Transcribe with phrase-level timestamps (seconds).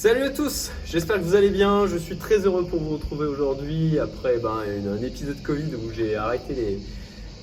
[0.00, 1.88] Salut à tous, j'espère que vous allez bien.
[1.88, 6.14] Je suis très heureux pour vous retrouver aujourd'hui après ben, un épisode Covid où j'ai
[6.14, 6.78] arrêté les,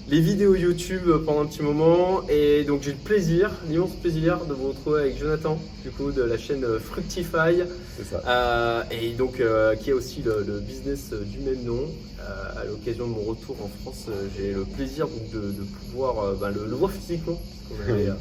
[0.07, 2.21] les vidéos YouTube pendant un petit moment.
[2.29, 6.21] Et donc j'ai le plaisir, l'immense plaisir de vous retrouver avec Jonathan, du coup, de
[6.21, 7.65] la chaîne Fructify.
[7.97, 8.21] C'est ça.
[8.25, 11.89] Euh, et donc euh, qui a aussi le, le business du même nom.
[12.21, 14.05] Euh, à l'occasion de mon retour en France,
[14.37, 17.37] j'ai le plaisir donc, de, de pouvoir euh, ben, le, le voir physiquement.
[17.67, 18.13] Parce qu'on avait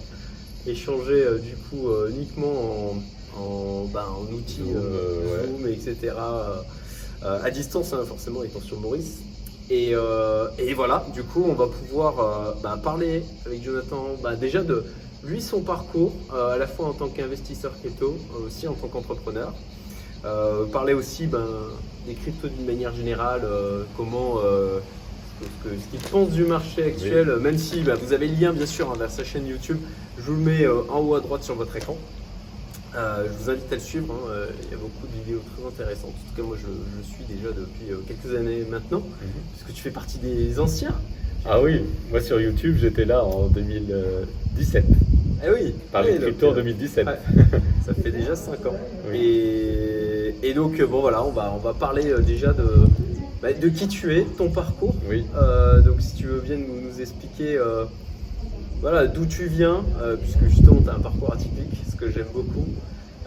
[0.67, 3.03] échangé du coup uniquement en,
[3.39, 5.47] en, ben, en outils Zoom, euh, ouais.
[5.47, 6.15] Zoom, etc.
[6.19, 6.57] euh,
[7.25, 9.19] euh, à distance, hein, forcément étant sur Maurice.
[9.71, 14.37] Et, euh, et voilà, du coup, on va pouvoir euh, bah, parler avec Jonathan bah,
[14.37, 14.85] déjà de
[15.23, 18.89] lui, son parcours, euh, à la fois en tant qu'investisseur crypto, euh, aussi en tant
[18.89, 19.55] qu'entrepreneur.
[20.27, 21.47] Euh, parler aussi ben,
[22.07, 24.81] des cryptos d'une manière générale, euh, comment, euh,
[25.43, 28.67] ce qu'il pense du marché actuel, euh, même si bah, vous avez le lien bien
[28.67, 29.79] sûr hein, vers sa chaîne YouTube,
[30.19, 31.97] je vous le mets euh, en haut à droite sur votre écran.
[32.97, 35.43] Euh, je vous invite à le suivre, hein, euh, il y a beaucoup de vidéos
[35.57, 36.11] très intéressantes.
[36.11, 39.03] En tout cas, moi je, je le suis déjà depuis euh, quelques années maintenant,
[39.53, 40.95] puisque tu fais partie des anciens.
[41.45, 44.85] Ah oui, moi sur YouTube, j'étais là en 2017.
[45.47, 47.07] Eh oui, Par les cryptos en euh, 2017.
[47.07, 47.13] ouais.
[47.85, 48.77] ça fait déjà 5 ans.
[49.11, 49.19] Oui.
[49.19, 52.65] Et, et donc, bon voilà, on va, on va parler déjà de,
[53.43, 54.95] bah, de qui tu es, ton parcours.
[55.11, 55.25] Oui.
[55.37, 57.85] Euh, donc, si tu veux bien nous, nous expliquer euh,
[58.81, 59.83] voilà, d'où tu viens,
[60.23, 62.67] puisque justement tu as un parcours atypique, que j'aime beaucoup.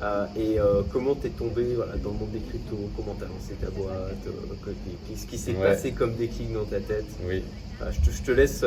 [0.03, 3.23] Euh, et euh, comment tu es tombé voilà, dans le monde des cryptos, comment tu
[3.23, 4.31] as lancé ta boîte, euh,
[4.63, 4.69] que-
[5.09, 5.63] qu'est-ce qui s'est Ouais.
[5.69, 7.05] passé comme déclic dans ta tête?
[7.27, 7.41] Oui.
[7.79, 8.63] Voilà, je, te, je te laisse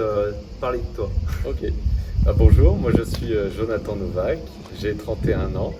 [0.61, 1.08] parler de toi.
[1.48, 1.72] Ok.
[2.27, 4.38] Ah, bonjour, moi je suis Jonathan Novak,
[4.81, 5.72] j'ai 31 ans,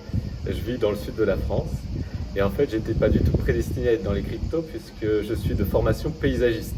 [0.46, 1.68] je vis dans le sud de la France.
[2.36, 5.34] Et en fait, j'étais pas du tout prédestiné à être dans les cryptos puisque je
[5.34, 6.76] suis de formation paysagiste.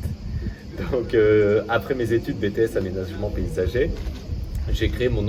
[0.90, 3.90] Donc, euh, après mes études BTS aménagement paysager,
[4.72, 5.28] j'ai créé mon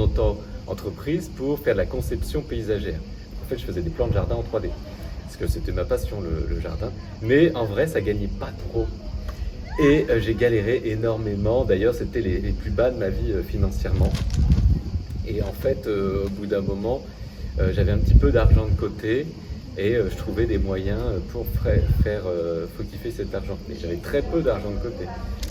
[0.67, 2.99] auto-entreprise pour faire de la conception paysagère.
[3.43, 4.69] En fait, je faisais des plans de jardin en 3D
[5.23, 6.91] parce que c'était ma passion le, jardin.
[7.21, 8.85] Mais en vrai, ça gagnait pas trop.
[9.79, 11.65] Et euh, j'ai galéré énormément.
[11.65, 14.11] D'ailleurs, c'était les, plus bas de ma vie euh, financièrement.
[15.27, 17.01] Et en fait, euh, au bout d'un moment,
[17.71, 19.27] j'avais un petit peu d'argent de côté
[19.77, 20.99] et je trouvais des moyens
[21.29, 21.69] pour fra-
[22.03, 23.57] faire euh, fructifier cet argent.
[23.67, 25.05] Mais j'avais très peu d'argent de côté,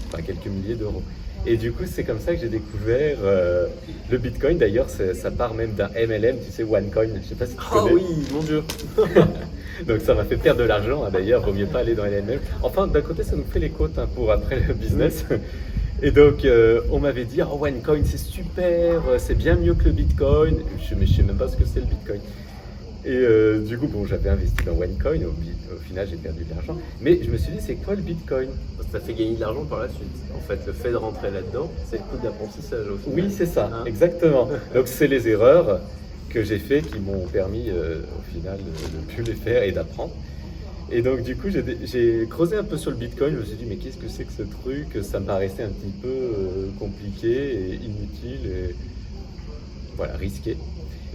[0.08, 1.02] enfin quelques milliers d'euros.
[1.44, 3.66] Et du coup, c'est comme ça que j'ai découvert euh,
[4.10, 4.58] le Bitcoin.
[4.58, 7.08] D'ailleurs, ça part même d'un MLM, tu sais, OneCoin.
[7.22, 7.92] Je sais pas si tu Ah connais.
[7.94, 8.62] oui, mon dieu
[9.86, 11.04] Donc ça m'a fait perdre de l'argent.
[11.04, 11.10] hein.
[11.12, 12.38] D'ailleurs, vaut mieux pas aller dans les MLM.
[12.62, 15.24] Enfin, d'un côté, ça nous fait les côtes hein, pour après le business.
[16.04, 19.92] Et donc, euh, on m'avait dit, oh, OneCoin, c'est super, c'est bien mieux que le
[19.92, 20.58] Bitcoin.
[20.78, 22.20] Je, je sais même pas ce que c'est le Bitcoin.
[23.04, 25.18] Et euh, du coup, bon, j'avais investi dans OneCoin.
[25.26, 26.78] Au, final, j'ai perdu de l'argent.
[27.00, 28.48] Mais je me suis dit, c'est quoi le Bitcoin?
[28.92, 30.06] Ça fait gagner de l'argent par la suite.
[30.36, 33.24] En fait, le fait de rentrer là-dedans, c'est le coup d'apprentissage au final.
[33.24, 33.84] Oui, c'est ça, Hein?
[33.86, 34.48] exactement.
[34.74, 35.80] Donc, c'est les erreurs
[36.30, 39.72] que j'ai fait qui m'ont permis, euh, au final, de ne plus les faire et
[39.72, 40.12] d'apprendre.
[40.90, 43.34] Et donc, du coup, j'ai j'ai creusé un peu sur le Bitcoin.
[43.34, 45.02] Je me suis dit, mais qu'est-ce que c'est que ce truc?
[45.02, 48.74] Ça me paraissait un petit peu euh, compliqué et inutile et
[49.96, 50.56] voilà, risqué.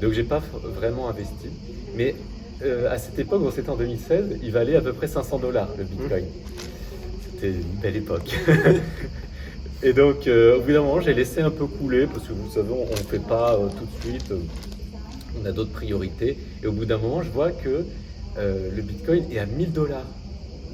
[0.02, 1.48] Donc, j'ai pas vraiment investi.
[1.96, 2.16] Mais
[2.64, 5.84] euh, à cette époque, c'était en 2016, il valait à peu près 500 dollars le
[5.84, 6.26] Bitcoin.
[7.24, 8.36] C'était une belle époque.
[9.84, 12.52] Et donc, euh, au bout d'un moment, j'ai laissé un peu couler parce que vous
[12.52, 14.34] savez, on ne fait pas euh, tout de suite.
[15.40, 16.38] on a d'autres priorités.
[16.64, 17.86] Et au bout d'un moment, je vois que
[18.40, 20.06] le Bitcoin est à 1000 dollars.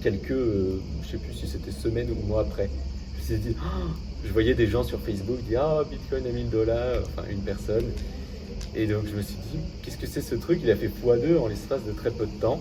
[0.02, 2.70] Quelques, je sais plus si c'était semaines ou mois après.
[3.16, 3.58] Je me suis dit,
[4.26, 7.86] je voyais des gens sur Facebook dire Ah, Bitcoin à 1000 dollars, enfin une personne.
[8.76, 10.60] Et donc, je me suis dit, qu'est-ce que c'est ce truc?
[10.64, 12.60] Il a fait x2 en l'espace de très peu de temps.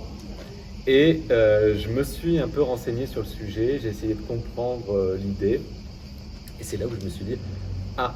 [0.86, 4.92] Et euh, je me suis un peu renseigné sur le sujet, j'ai essayé de comprendre
[4.92, 5.60] euh, l'idée.
[6.60, 7.36] Et c'est là où je me suis dit,
[7.96, 8.14] ah,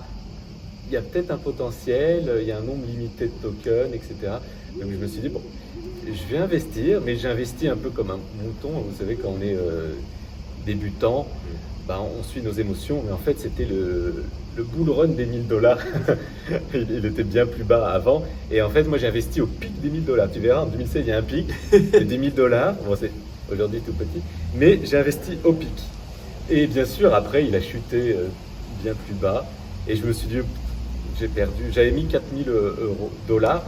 [0.88, 4.38] il y a peut-être un potentiel, il y a un nombre limité de tokens, etc.
[4.80, 5.42] Donc je me suis dit, bon,
[6.06, 8.70] je vais investir, mais j'ai investi un peu comme un mouton.
[8.70, 9.92] Vous savez, quand on est euh,
[10.64, 11.26] débutant,
[11.86, 14.24] ben, on suit nos émotions, mais en fait, c'était le,
[14.56, 15.78] le bull run des 1000 dollars.
[16.74, 18.24] il, il était bien plus bas avant.
[18.50, 20.28] Et en fait, moi, j'ai investi au pic des 1000 dollars.
[20.32, 22.74] Tu verras, en 2016, il y a un pic de 10 000 dollars.
[22.84, 23.12] Bon, c'est
[23.52, 24.20] aujourd'hui tout petit,
[24.56, 25.68] mais j'ai investi au pic.
[26.50, 28.28] Et bien sûr, après, il a chuté euh,
[28.82, 29.44] bien plus bas.
[29.88, 30.38] Et je me suis dit,
[31.20, 31.70] j'ai perdu.
[31.72, 33.64] J'avais mis 4000 euros, dollars.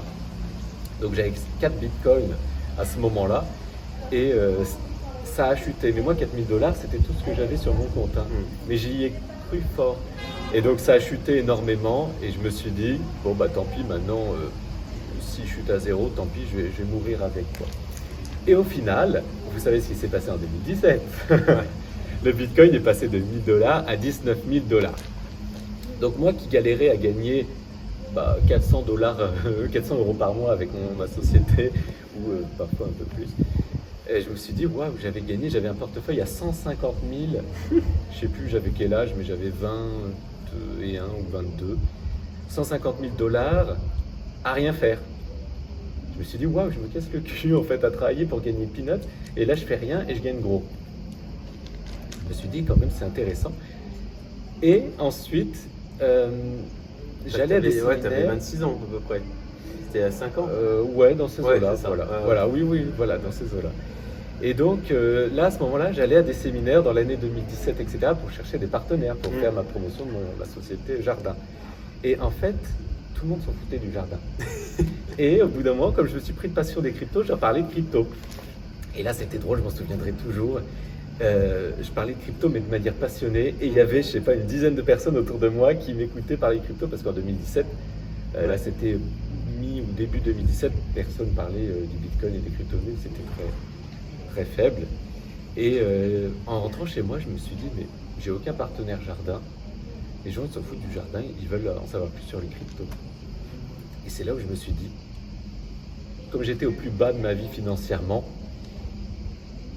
[1.00, 2.34] Donc j'avais 4 bitcoins
[2.76, 3.44] à ce moment-là.
[4.10, 4.64] Et euh,
[5.38, 5.92] ça a chuté.
[5.92, 8.16] Mais moi, 4000 dollars, c'était tout ce que j'avais sur mon compte.
[8.18, 8.26] hein.
[8.28, 8.44] Mm.
[8.68, 9.12] Mais j'y ai
[9.48, 9.96] cru fort.
[10.52, 12.10] Et donc ça a chuté énormément.
[12.22, 14.48] Et je me suis dit, bon, bah tant pis, maintenant, euh,
[15.20, 17.44] si je chute à zéro, tant pis, je vais, je vais mourir avec.
[17.56, 17.68] Quoi.
[18.48, 19.22] Et au final,
[19.54, 21.00] vous savez ce qui s'est passé en 2017
[22.24, 24.96] Le bitcoin est passé de 1000 dollars à 19 000 dollars.
[26.00, 27.46] Donc moi qui galérais à gagner
[28.12, 29.16] bah, 400 dollars,
[29.72, 31.70] 400 euros par mois avec mon- ma société,
[32.16, 33.28] ou euh, parfois un peu plus.
[34.08, 37.42] Et je me suis dit, waouh, j'avais gagné, j'avais un portefeuille à 150 000.
[38.12, 41.76] Je sais plus, j'avais quel âge, mais j'avais 21 ou 22.
[42.48, 43.76] 150 000 dollars
[44.44, 44.98] à rien faire.
[46.14, 48.40] Je me suis dit, waouh, je me casse le cul en fait à travailler pour
[48.40, 49.04] gagner peanuts.
[49.36, 50.64] Et là, je fais rien et je gagne gros.
[52.24, 53.52] Je me suis dit, quand même, c'est intéressant.
[54.62, 55.56] Et ensuite,
[56.00, 56.30] euh,
[57.26, 58.00] j'allais à des Ouais, séminaires.
[58.02, 59.20] t'avais 26 ans à peu près.
[59.86, 60.48] C'était à 5 ans.
[60.52, 61.74] Euh, ouais, dans ces Ouais, eaux-là.
[61.84, 62.06] Voilà.
[62.24, 63.70] Voilà, oui, oui, voilà, dans ces eaux-là.
[64.42, 68.12] Et donc, euh, là, à ce moment-là, j'allais à des séminaires dans l'année 2017, etc.,
[68.20, 69.40] pour chercher des partenaires pour Mm.
[69.40, 71.34] faire ma promotion de mon- ma société Jardin.
[72.04, 72.54] Et en fait,
[73.14, 74.18] tout le monde s'en foutait du jardin.
[75.18, 77.34] et au bout d'un moment, comme je me suis pris de passion des cryptos, j'ai
[77.34, 78.06] parlé de crypto.
[78.96, 80.60] Et là, c'était drôle, je m'en souviendrai toujours.
[81.20, 83.56] Euh, je parlais de crypto, mais de manière passionnée.
[83.60, 85.94] Et il y avait, je sais pas, une dizaine de personnes autour de moi qui
[85.94, 87.66] m'écoutaient parler de crypto, parce qu'en 2017,
[88.36, 88.96] euh, là, c'était
[89.58, 94.44] mi ou début 2017, personne parlait euh, du bitcoin et des crypto-monnaies, c'était très, très
[94.44, 94.86] faible.
[95.56, 97.86] Et euh, en rentrant chez moi, je me suis dit, mais
[98.20, 99.40] j'ai aucun partenaire jardin.
[100.24, 102.86] Les gens, s'en foutent du jardin, ils veulent en savoir plus sur les cryptos.
[104.06, 104.90] Et c'est là où je me suis dit,
[106.30, 108.24] comme j'étais au plus bas de ma vie financièrement,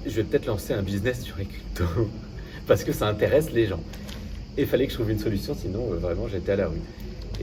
[0.04, 1.84] je vais peut-être lancer un business sur les cryptos
[2.66, 3.80] parce que ça intéresse les gens.
[4.56, 6.80] Et il fallait que je trouve une solution, sinon euh, vraiment j'étais à la rue.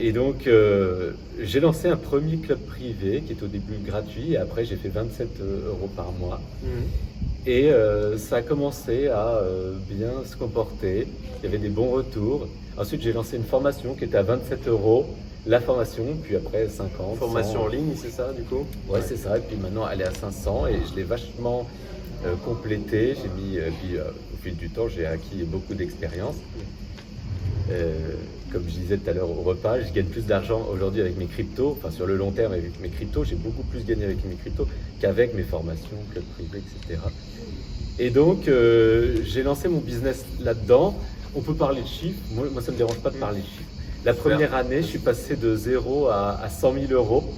[0.00, 4.36] Et donc euh, j'ai lancé un premier club privé qui est au début gratuit et
[4.38, 5.28] après j'ai fait 27
[5.66, 6.40] euros par mois.
[6.62, 6.70] Mhm.
[7.46, 11.06] Et euh, ça a commencé à euh, bien se comporter.
[11.38, 12.48] Il y avait des bons retours.
[12.76, 15.06] Ensuite, j'ai lancé une formation qui était à 27 euros,
[15.46, 17.16] la formation, puis après 50.
[17.16, 17.64] Formation 100.
[17.64, 18.66] en ligne, c'est ça du coup?
[18.88, 19.38] Ouais, c'est ça.
[19.38, 21.66] Et puis maintenant, elle est à 500 et je l'ai vachement
[22.26, 23.16] euh, complétée.
[23.16, 24.04] J'ai mis, euh, puis euh,
[24.34, 26.36] au fil du temps, j'ai acquis beaucoup d'expérience.
[28.52, 31.26] Comme je disais tout à l'heure au repas, je gagne plus d'argent aujourd'hui avec mes
[31.26, 34.34] cryptos, enfin sur le long terme avec mes cryptos, j'ai beaucoup plus gagné avec mes
[34.34, 34.66] cryptos
[35.00, 37.00] qu'avec mes formations, club privé, etc.
[37.98, 40.96] Et donc, euh, j'ai lancé mon business là-dedans.
[41.36, 42.18] On peut parler de chiffres.
[42.32, 43.70] Moi, moi ça ne me dérange pas de parler de chiffres.
[44.04, 47.32] La première année, je suis passé de 0 à, à 100 000 euros.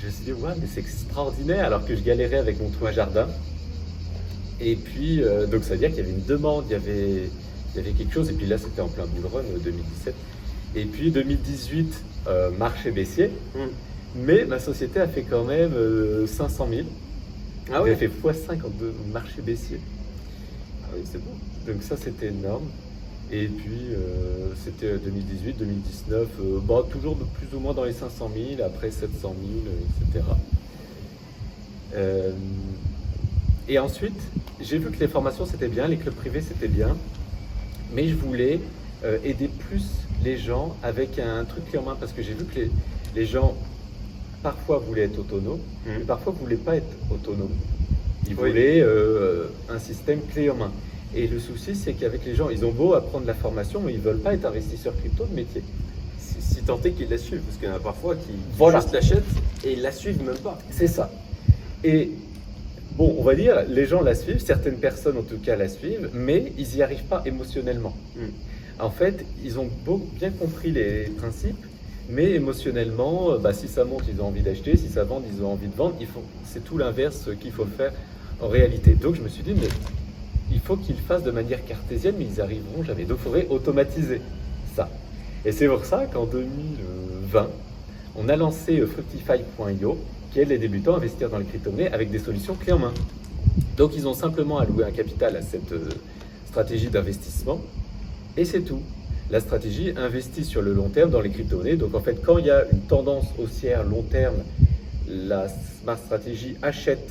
[0.00, 2.92] Je me suis dit, ouais, mais c'est extraordinaire, alors que je galérais avec mon toit
[2.92, 3.26] jardin.
[4.60, 7.30] Et puis, euh, donc ça veut dire qu'il y avait une demande, il y avait,
[7.74, 8.30] il y avait quelque chose.
[8.30, 10.14] Et puis là, c'était en plein bull run, euh, 2017.
[10.76, 13.30] Et puis 2018, euh, marché baissier.
[13.54, 13.68] Mhm.
[14.16, 16.86] Mais ma société a fait quand même euh, 500 000.
[17.70, 19.80] Ah Elle ouais a fait x5 en deux marché baissier.
[20.84, 21.32] Ah oui, c'est bon.
[21.66, 22.64] Donc ça, c'était énorme.
[23.30, 27.92] Et puis, euh, c'était 2018, 2019, euh, bon, toujours de plus ou moins dans les
[27.92, 29.32] 500 000, après 700 000,
[29.66, 30.24] euh, etc.
[31.94, 32.32] Euh,
[33.68, 34.18] et ensuite,
[34.60, 36.96] j'ai vu que les formations, c'était bien, les clubs privés, c'était bien,
[37.94, 38.60] mais je voulais
[39.04, 39.84] euh, aider plus
[40.24, 42.70] les gens avec un truc clé en main, parce que j'ai vu que les,
[43.14, 43.54] les gens,
[44.42, 46.04] parfois, voulaient être autonomes, mais Mhm.
[46.04, 47.54] parfois, ne voulaient pas être autonomes.
[48.26, 48.50] Ils Oui.
[48.50, 50.72] voulaient euh, un système clé en main.
[51.14, 54.00] Et le souci, c'est qu'avec les gens, ils ont beau apprendre la formation, mais ils
[54.00, 55.62] veulent pas être investisseurs crypto de métier.
[56.18, 58.80] Si, si tant est qu'ils la suivent, parce qu'il y en a parfois qui Voilà.
[58.80, 59.24] juste l'achètent
[59.64, 60.58] et ils la suivent même pas.
[60.70, 61.10] C'est ça.
[61.82, 62.10] Et
[62.98, 66.10] bon, on va dire, les gens la suivent, certaines personnes en tout cas la suivent,
[66.12, 67.96] mais ils n'y arrivent pas émotionnellement.
[68.16, 68.20] Mm.
[68.80, 71.64] En fait, ils ont beau, bien compris les principes,
[72.10, 75.42] mais émotionnellement, euh, bah, si ça monte, ils ont envie d'acheter, si ça vend, ils
[75.44, 75.94] ont envie de vendre.
[76.44, 77.92] C'est tout l'inverse qu'il faut faire
[78.40, 78.94] en réalité.
[78.94, 79.68] Donc je me suis dit, mais
[80.50, 83.04] il faut qu'ils fassent de manière cartésienne, mais ils arriveront jamais.
[83.04, 84.20] Donc il faudrait automatiser
[84.74, 84.88] ça.
[85.44, 87.48] Et c'est pour ça qu'en 2020,
[88.16, 89.98] on a lancé euh, Fructify.io,
[90.32, 92.94] qui aide les débutants à investir dans les crypto-monnaies avec des solutions clés en main.
[93.76, 95.88] Donc ils ont simplement alloué un capital à cette euh,
[96.46, 97.60] stratégie d'investissement,
[98.36, 98.82] et c'est tout.
[99.30, 101.76] La stratégie investit sur le long terme dans les crypto-monnaies.
[101.76, 104.36] Donc en fait, quand il y a une tendance haussière long terme,
[105.06, 107.10] la Smart Stratégie achète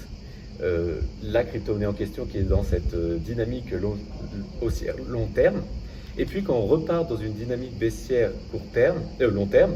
[0.61, 3.73] euh, la crypto-monnaie en question qui est dans cette euh, dynamique
[4.61, 5.61] haussière long terme.
[6.17, 9.75] Et puis quand on repart dans une dynamique baissière court terme, long terme,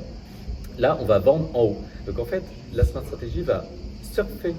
[0.81, 1.77] là on va vendre en haut.
[2.05, 2.41] Donc en fait,
[2.73, 3.65] la Smart Stratégie va
[4.13, 4.53] surfer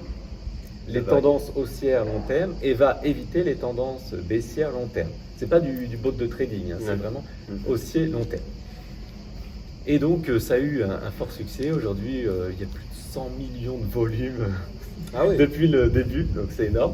[0.87, 5.09] les tendances haussières long terme et va éviter les tendances baissières long terme.
[5.37, 6.95] C'est pas du, du bot de trading, hein, c'est Ouais.
[6.95, 7.59] vraiment Mhm.
[7.67, 8.41] haussier long terme.
[9.85, 11.71] Et donc euh, ça a eu un, un fort succès.
[11.71, 14.47] Aujourd'hui, euh, il y a plus de 100 millions de volumes
[15.13, 15.35] Ah oui.
[15.37, 16.93] depuis le début, donc c'est énorme.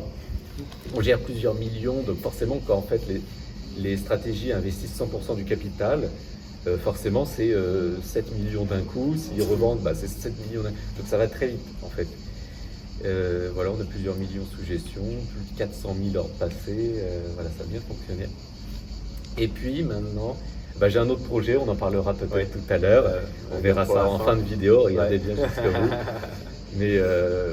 [0.96, 3.22] On gère plusieurs millions, donc forcément quand en fait les,
[3.78, 6.10] les stratégies investissent 100% du capital,
[6.68, 9.16] euh, forcément c'est euh, 7 millions d'un coup.
[9.18, 12.08] S'ils revendent, bah, c'est 7 millions d'un Donc ça va très vite en fait.
[13.06, 16.96] Euh, voilà, on a plusieurs millions sous gestion, plus de 400 000 ordres passés.
[16.98, 18.28] euh, voilà, ça a bien fonctionné.
[19.38, 20.36] Et puis maintenant,
[20.80, 22.46] bah, j'ai un autre projet, on en parlera peut-être Ouais.
[22.46, 23.06] tout à l'heure.
[23.56, 24.36] On verra ça en fin.
[24.36, 25.34] de vidéo, regardez Ouais.
[25.34, 25.90] bien bout.
[26.78, 27.00] Mais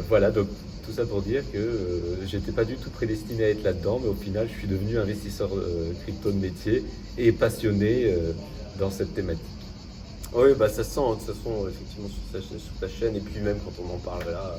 [0.08, 0.48] voilà, donc
[0.84, 4.08] tout ça pour dire que euh, j'étais pas du tout prédestiné à être là-dedans, mais
[4.08, 6.84] au final, je suis devenu investisseur euh, crypto de métier
[7.18, 8.32] et passionné euh,
[8.78, 9.42] dans cette thématique.
[10.34, 13.20] Oui, bah ça se sent, de toute façon, effectivement, sur, sa- sur ta chaîne, et
[13.20, 14.56] puis même quand on en parle là,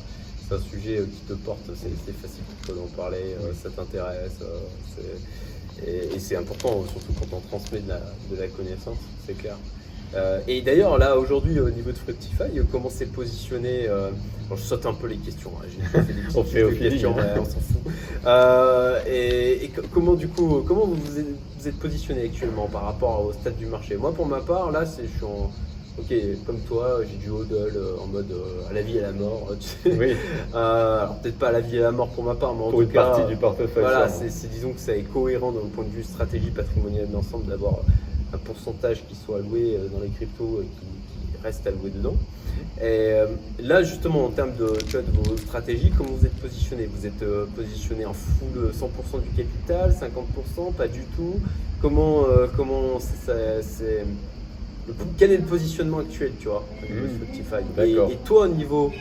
[0.48, 3.70] c'est un sujet euh, qui te porte, c'est facile pour toi d'en parler, euh, ça
[3.70, 7.98] t'intéresse, euh, et, et c'est important, surtout quand on transmet de la,
[8.32, 8.98] de la connaissance,
[9.28, 9.56] c'est clair.
[10.16, 14.10] Euh, et d'ailleurs, là, aujourd'hui, au niveau de Fructify, comment c'est positionné euh,
[14.50, 15.66] bon, Je saute un peu les questions, hein,
[16.02, 17.24] des On fait feeling, questions, hein.
[17.36, 17.92] ouais, on s'en fout.
[18.26, 21.26] Euh, et, et co- comment, du coup, comment vous vous êtes,
[21.60, 24.86] vous êtes positionné actuellement par rapport au stade du marché Moi, pour ma part, là,
[24.86, 25.52] c'est, je suis en.
[26.00, 26.14] Ok,
[26.46, 29.14] comme toi, j'ai du hodl euh, en mode euh, à la vie et à la
[29.14, 29.48] mort.
[29.60, 29.98] tu sais.
[29.98, 30.14] Oui,
[30.56, 32.62] Euh, alors peut-être pas à la vie et à la mort pour ma part, mais
[32.66, 33.84] en pour tout une cas, partie du portefeuille.
[33.84, 37.46] voilà, c'est, c'est- disons que ça est cohérent d'un point de vue stratégie patrimoniale d'ensemble
[37.48, 37.78] d'avoir
[38.32, 40.86] un pourcentage qui soit alloué euh, dans les cryptos qui
[41.44, 42.16] reste alloué dedans.
[42.80, 43.28] Et euh,
[43.60, 47.06] là, justement, en termes de, tu vois, de vos stratégies, comment vous êtes positionné Vous
[47.06, 51.40] êtes euh, positionné en full euh, 100% du capital, 50%, pas du tout
[51.82, 54.04] Comment, euh, comment c'est,
[55.18, 57.18] quel est le positionnement actuel, tu vois, de Mmh.
[57.18, 58.10] Fructify D'accord.
[58.10, 58.92] et, et toi, au niveau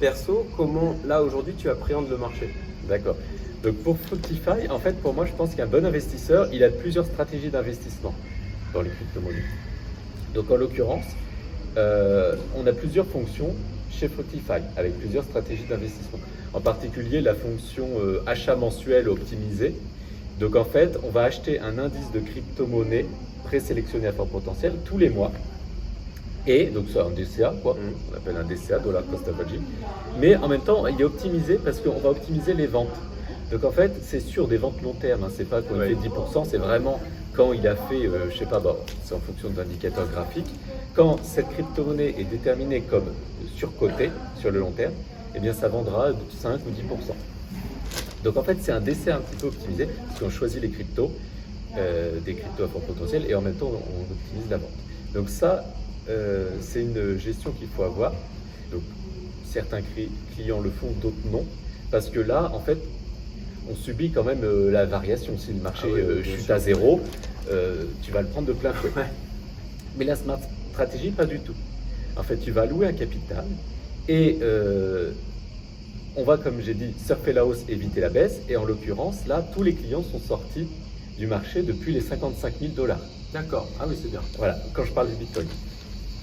[0.00, 2.52] perso, comment là aujourd'hui tu appréhendes le marché?
[2.88, 3.16] D'accord.
[3.62, 7.04] Donc pour Fructify, en fait, pour moi, je pense qu'un bon investisseur, il a plusieurs
[7.06, 8.14] stratégies d'investissement
[8.72, 9.44] dans les crypto-monnaies.
[10.34, 11.04] Donc en l'occurrence,
[11.76, 13.54] euh, on a plusieurs fonctions
[13.90, 16.18] chez Fructify avec plusieurs stratégies d'investissement.
[16.54, 19.74] En particulier la fonction euh, achat mensuel optimisé.
[20.38, 23.06] Donc en fait, on va acheter un indice de crypto-monnaie
[23.44, 25.32] présélectionné à fort potentiel tous les mois.
[26.46, 27.74] Et donc c'est un DCA, quoi.
[27.74, 27.92] Mhm.
[28.12, 29.60] On appelle un DCA, Dollar Cost Averaging.
[30.18, 32.88] Mais en même temps, il est optimisé parce qu'on va optimiser les ventes.
[33.52, 35.24] Donc en fait, c'est sur des ventes long terme.
[35.24, 35.30] Hein.
[35.36, 35.90] C'est pas quand Ouais.
[35.92, 37.00] il fait 10%, c'est vraiment
[37.34, 40.50] quand il a fait, euh, je sais pas, bon, c'est en fonction d'indicateurs graphiques.
[40.94, 43.12] Quand cette crypto-monnaie est déterminée comme
[43.56, 44.92] surcotée sur le long terme,
[45.34, 47.12] eh bien ça vendra de 5 ou 10%.
[48.24, 51.12] Donc en fait, c'est un décès un petit peu optimisé parce qu'on choisit les cryptos,
[51.78, 54.70] euh, des cryptos à fort potentiel et en même temps on optimise la vente.
[55.14, 55.64] Donc ça,
[56.08, 58.12] euh, c'est une gestion qu'il faut avoir.
[58.72, 58.82] Donc
[59.44, 59.80] certains
[60.34, 61.44] clients le font, d'autres non,
[61.90, 62.78] parce que là, en fait,
[63.70, 65.38] on subit quand même euh, la variation.
[65.38, 66.54] Si le marché Ah oui, chute sûr.
[66.54, 67.00] à zéro,
[68.02, 68.90] tu vas le prendre de plein fouet.
[69.96, 70.38] Mais la smart
[70.70, 71.54] stratégie, pas du tout.
[72.16, 73.44] En fait, tu vas allouer un capital
[74.08, 75.12] et euh,
[76.16, 78.40] on va, comme j'ai dit, surfer la hausse, éviter la baisse.
[78.48, 80.66] Et en l'occurrence, là, tous les clients sont sortis
[81.18, 83.00] du marché depuis les 55 000 dollars.
[83.32, 84.22] D'accord, ah oui, c'est bien.
[84.38, 85.46] Voilà, quand je parle du Bitcoin.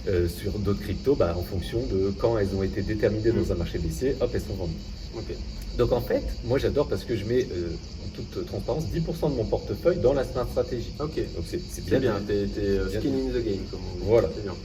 [0.08, 3.56] Euh, sur d'autres cryptos, bah, en fonction de quand elles ont été déterminées dans un
[3.56, 4.72] marché baissier, hop, elles sont vendues.
[5.18, 5.36] Ok.
[5.78, 7.70] Donc en fait, moi j'adore parce que je mets euh,
[8.06, 10.92] en toute transparence 10% de mon portefeuille dans la smart stratégie.
[11.00, 11.16] Ok.
[11.36, 12.00] Donc c'est bien.
[12.00, 14.02] bien, t'es, euh, skin in the game, comme on dit.
[14.04, 14.30] Voilà.
[14.36, 14.56] C'est bien.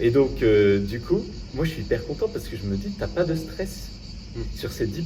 [0.00, 1.20] Et donc euh, du coup,
[1.54, 3.88] moi je suis hyper content parce que je me dis, t'as pas de stress.
[4.34, 4.40] Mm.
[4.56, 5.02] Sur ces 10%,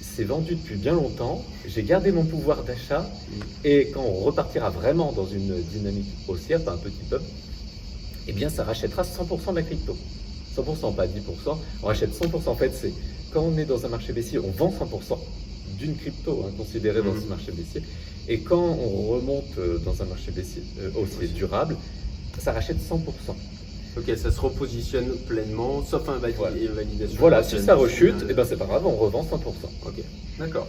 [0.00, 3.40] c'est vendu depuis bien longtemps, j'ai gardé mon pouvoir d'achat Mm.
[3.64, 7.18] et quand on repartira vraiment dans une dynamique haussière, un petit peu,
[8.28, 9.96] eh bien ça rachètera 100% de la crypto.
[10.56, 11.58] 100%, pas 10%.
[11.82, 12.48] On rachète 100%.
[12.48, 12.92] En fait, c'est
[13.32, 15.18] quand on est dans un marché baissier, on vend 100%
[15.78, 17.22] d'une crypto hein, considérée dans Mhm.
[17.22, 17.82] ce marché baissier.
[18.28, 21.76] Et quand on remonte euh, dans un marché baissier euh, haussier durable,
[22.38, 23.34] ça rachète 100%.
[23.98, 26.56] Ok, ça se repositionne pleinement, sauf un vali- Voilà.
[26.74, 27.16] validation.
[27.18, 29.70] Voilà, si ça rechute, euh, eh ben c'est pas grave, on revend 100%.
[29.86, 30.02] Ok,
[30.38, 30.68] d'accord.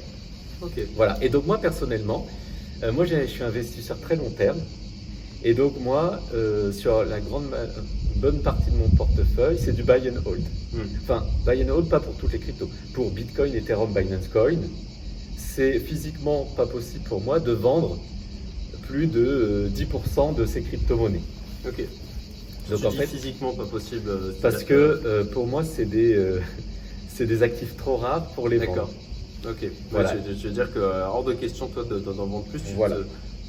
[0.62, 0.74] Ok.
[0.96, 1.18] Voilà.
[1.22, 2.28] Et donc moi personnellement,
[2.84, 4.60] euh, moi je suis investisseur très long terme.
[5.46, 7.46] Et donc moi, euh, sur la grande
[8.14, 10.42] une bonne partie de mon portefeuille, c'est du buy and hold.
[10.74, 10.80] Hmm.
[11.02, 12.70] Enfin, buy and hold, pas pour toutes les cryptos.
[12.94, 14.58] Pour Bitcoin, Ethereum, Binance Coin,
[15.38, 18.00] c'est physiquement pas possible pour moi de vendre
[18.88, 21.22] plus de euh, 10% de ces crypto-monnaies.
[21.68, 21.84] Ok.
[22.70, 24.10] Donc tu en dis fait, physiquement pas possible.
[24.10, 26.40] euh, parce que euh, pour moi, c'est des, euh,
[27.10, 28.76] c'est des actifs trop rares pour les D'accord.
[28.76, 28.94] vendre.
[29.50, 29.70] Ok.
[29.92, 30.14] Voilà.
[30.14, 32.62] Ouais, je, je veux dire que euh, hors de question toi de- d'en vendre plus.
[32.62, 32.96] Tu, Voilà.
[32.98, 33.02] te-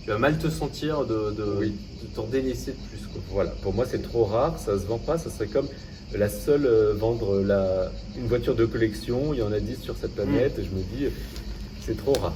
[0.05, 1.73] tu vas mal te sentir de, de, Oui.
[2.03, 3.07] de t'en délaisser de plus.
[3.13, 3.23] Quoi.
[3.31, 5.67] Voilà, pour moi c'est trop rare, ça se vend pas, ça serait comme
[6.15, 9.97] la seule euh, vendre la, une voiture de collection, il y en a 10 sur
[9.97, 11.07] cette planète, et je me dis
[11.81, 12.35] c'est trop rare.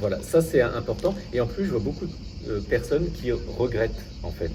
[0.00, 1.14] Voilà, ça c'est important.
[1.32, 3.90] Et en plus, je vois beaucoup de euh, personnes qui regrettent
[4.22, 4.50] en fait.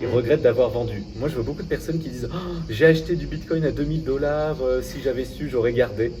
[0.00, 0.14] Ils Mhm.
[0.14, 1.04] regrettent d'avoir vendu.
[1.16, 2.36] Moi, je vois beaucoup de personnes qui disent Oh,
[2.68, 6.12] J'ai acheté du bitcoin à 2000 dollars, si j'avais su, j'aurais gardé.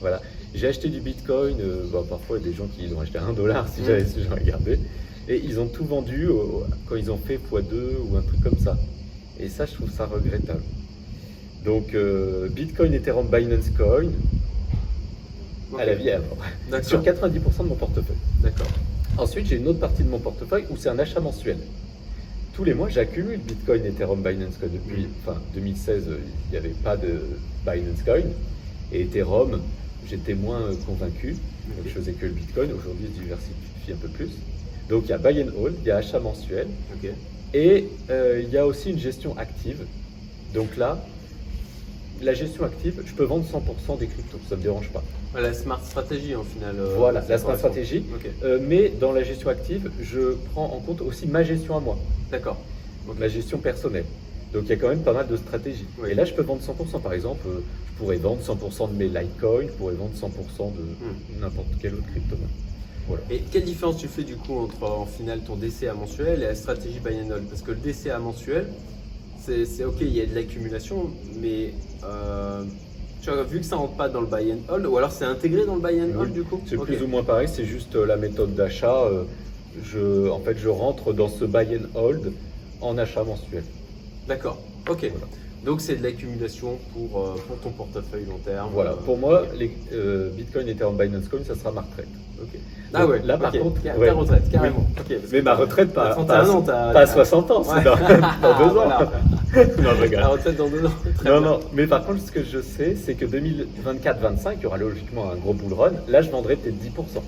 [0.00, 0.20] Voilà.
[0.54, 3.18] J'ai acheté du bitcoin, euh, bon, parfois il y a des gens qui l'ont acheté
[3.18, 3.86] à 1 dollar, si Mhm.
[3.86, 4.78] j'avais su, j'aurais gardé.
[5.28, 8.58] Et ils ont tout vendu au- quand ils ont fait x2 ou un truc comme
[8.58, 8.76] ça.
[9.40, 10.62] Et ça, je trouve ça regrettable.
[11.64, 14.08] Donc, euh, Bitcoin, Ethereum, Binance Coin,
[15.78, 16.04] à la vie.
[16.70, 16.88] D'accord.
[16.88, 18.16] Sur 90% de mon portefeuille.
[18.42, 18.66] D'accord.
[19.16, 21.58] Ensuite, j'ai une autre partie de mon portefeuille où c'est un achat mensuel.
[22.54, 24.68] Tous les mois, j'accumule Bitcoin, Ethereum, Binance Coin.
[24.72, 25.08] Depuis Mhm.
[25.24, 26.18] enfin, 2016, euh,
[26.48, 27.20] il n'y avait pas de
[27.64, 28.22] Binance Coin.
[28.92, 29.60] Et Ethereum,
[30.08, 31.32] j'étais moins euh, convaincu.
[31.32, 32.72] Donc, je faisais que le Bitcoin.
[32.72, 34.30] Aujourd'hui, je diversifie un peu plus.
[34.88, 36.66] Donc, il y a buy and hold, il y a achat mensuel.
[37.54, 39.84] Et euh, il y a aussi une gestion active.
[40.54, 41.04] Donc là,
[42.22, 45.02] la gestion active, je peux vendre 100% des cryptos, ça ne me dérange pas.
[45.38, 46.76] La smart stratégie en final.
[46.78, 48.04] euh, Voilà, la smart stratégie.
[48.42, 51.98] Euh, mais dans la gestion active, je prends en compte aussi ma gestion à moi,
[52.30, 52.58] d'accord.
[53.06, 54.04] donc la gestion personnelle.
[54.52, 55.86] Donc il y a quand même pas mal de stratégies.
[55.98, 56.10] Oui.
[56.10, 57.00] Et là, je peux vendre 100%.
[57.00, 57.46] Par exemple,
[57.92, 61.40] je pourrais vendre 100% de mes Litecoin, je pourrais vendre 100% de Hmm.
[61.40, 62.36] n'importe quelle autre crypto.
[63.08, 63.22] Voilà.
[63.30, 66.54] Et quelle différence tu fais du coup entre en final ton DCA mensuel et la
[66.54, 67.44] stratégie buy and hold?
[67.48, 68.66] Parce que le DCA mensuel,
[69.38, 72.62] c'est ok, il y a de l'accumulation, mais euh,
[73.20, 75.24] tu vois, vu que ça rentre pas dans le buy and hold, ou alors c'est
[75.24, 76.60] intégré dans le buy and Oui, hold du coup?
[76.66, 79.02] C'est plus ou moins pareil, c'est juste euh, la méthode d'achat.
[79.04, 79.24] euh,
[79.84, 82.32] je, en fait, je rentre dans ce buy and hold
[82.80, 83.64] en achat mensuel.
[84.28, 84.58] D'accord,
[84.88, 85.10] ok.
[85.10, 85.26] Voilà.
[85.64, 88.70] Donc c'est de l'accumulation pour, euh, pour ton portefeuille long terme.
[88.72, 92.08] Voilà, euh, pour moi, les euh, Bitcoin, Ethereum, Binance Coin, ça sera ma retraite.
[92.42, 92.58] Ok.
[92.94, 93.60] Ah ouais, Là, par ok.
[93.60, 94.10] contre, ta ouais.
[94.10, 94.84] retraite, carrément.
[94.96, 97.74] Parce Mais ma retraite, pas, pas, 31 à- ans, pas à t'as- 60 ans, c'est
[97.76, 97.84] Ouais.
[97.84, 98.72] dans, dans deux ans.
[98.72, 99.10] Voilà.
[99.54, 100.90] non, je La retraite dans deux ans.
[101.16, 101.50] Très Non, bien.
[101.50, 105.30] non, mais par contre, ce que je sais, c'est que 2024-25, il y aura logiquement
[105.30, 105.92] un gros bull run.
[106.08, 107.22] Là, je vendrai peut-être 10%.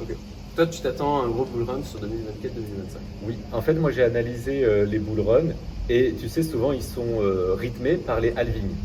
[0.00, 0.14] Ok.
[0.54, 2.98] Toi, tu t'attends à un gros bull run sur 2024-2025.
[3.26, 5.54] Oui, en fait, moi, j'ai analysé euh, les bull runs
[5.90, 8.76] et tu sais, souvent, ils sont euh, rythmés par les halvings.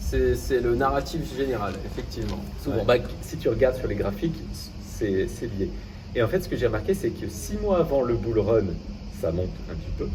[0.00, 2.40] C'est le narratif général, effectivement.
[2.64, 2.84] Souvent, Ouais.
[2.84, 4.40] Bah, si tu regardes sur les graphiques,
[4.98, 5.70] c'est lié.
[6.16, 8.64] Et en fait, ce que j'ai remarqué, c'est que six mois avant le bull run,
[9.20, 10.08] ça monte un petit peu.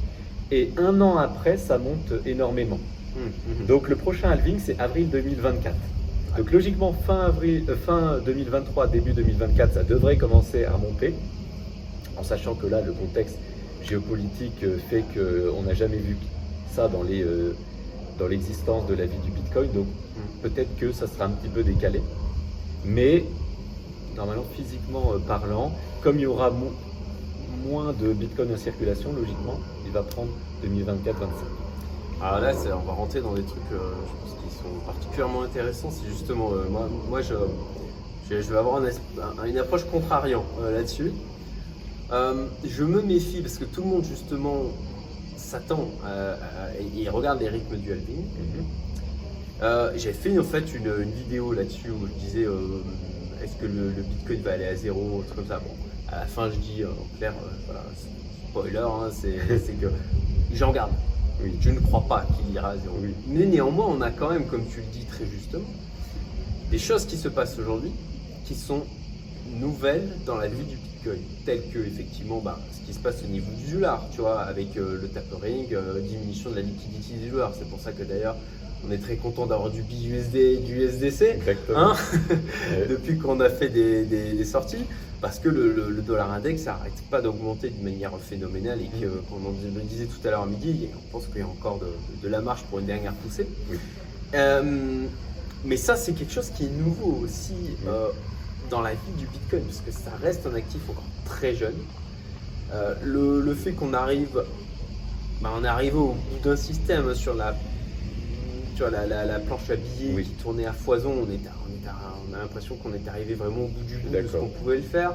[0.52, 2.80] Et un an après, ça monte énormément.
[3.16, 3.32] Hum,
[3.62, 3.66] hum.
[3.68, 5.76] Donc le prochain halving, c'est avril 2024.
[6.38, 11.14] Donc logiquement, fin, avril, euh, fin 2023, début 2024, ça devrait commencer à remonter.
[12.18, 13.38] En sachant que là, le contexte
[13.88, 16.18] géopolitique euh, fait qu'on n'a jamais vu
[16.74, 17.56] ça dans les, euh,
[18.20, 19.72] dans l'existence de la vie du Bitcoin.
[19.72, 20.24] Donc Hum.
[20.50, 22.02] peut-être que ça sera un petit peu décalé.
[22.86, 23.26] Mais
[24.16, 25.72] normalement, physiquement euh, parlant,
[26.04, 26.74] comme il y aura mo-
[27.68, 30.30] moins de Bitcoin en circulation, logiquement, il va prendre
[30.64, 31.28] 2024-25.
[32.22, 35.42] Alors là, c'est- on va rentrer dans des trucs, euh, je pense, qui sont particulièrement
[35.44, 35.90] intéressants.
[35.92, 37.34] C'est justement, euh, moi, moi je,
[38.30, 41.12] vais avoir un une approche contrariant euh, là-dessus.
[42.64, 44.58] Je me méfie parce que tout le monde, justement,
[45.54, 48.26] s'attend à- à- et regarde les rythmes du halving.
[49.62, 52.82] Euh, J'ai fait en fait une, une vidéo là-dessus où je disais euh,
[53.44, 55.60] est-ce que le, le Bitcoin va aller à zéro, un truc comme ça.
[55.60, 55.72] Bon,
[56.12, 57.84] à la fin, je dis euh, en clair, euh, voilà,
[58.50, 59.10] spoiler, hein,
[59.66, 59.88] c'est que
[60.54, 60.92] j'en garde.
[61.44, 61.52] Oui.
[61.62, 62.96] Je ne crois pas qu'il ira à zéro.
[63.02, 63.14] Oui.
[63.28, 65.66] Mais néanmoins, on a quand même, comme tu le dis très justement,
[66.72, 67.92] des choses qui se passent aujourd'hui
[68.46, 68.82] qui sont
[69.60, 73.28] nouvelles dans la vie du Bitcoin, telles que effectivement bah, ce qui se passe au
[73.28, 77.30] niveau du dollar, tu vois, avec euh, le tapering, euh, diminution de la liquidité du
[77.30, 77.52] dollar.
[77.58, 78.36] C'est pour ça que d'ailleurs,
[78.88, 81.40] on est très content d'avoir du BUSD et du USDC.
[81.76, 81.94] Hein
[82.90, 84.84] depuis qu'on a fait des, des- des sorties,
[85.22, 89.06] parce que le, le- le dollar index n'arrête pas d'augmenter de manière phénoménale et que,
[89.30, 91.80] comme on le disait tout à l'heure à midi, on pense qu'il y a encore
[91.80, 93.48] de, de- de la marge pour une dernière poussée.
[93.72, 93.78] Oui.
[94.36, 95.06] Euh,
[95.64, 97.54] mais ça, c'est quelque chose qui est nouveau aussi
[97.88, 98.08] euh,
[98.70, 101.76] dans la vie du Bitcoin, parce que ça reste un actif encore très jeune.
[102.74, 104.44] Euh, le, le fait qu'on arrive,
[105.42, 107.56] bah, on est arrivé au bout d'un système sur la,
[108.92, 110.24] la, la- la planche à billets Oui.
[110.24, 111.90] qui tournait à foison, on, est, on, est
[112.30, 114.78] on a l'impression qu'on est arrivé vraiment au bout du bout de ce qu'on pouvait
[114.78, 115.14] le faire.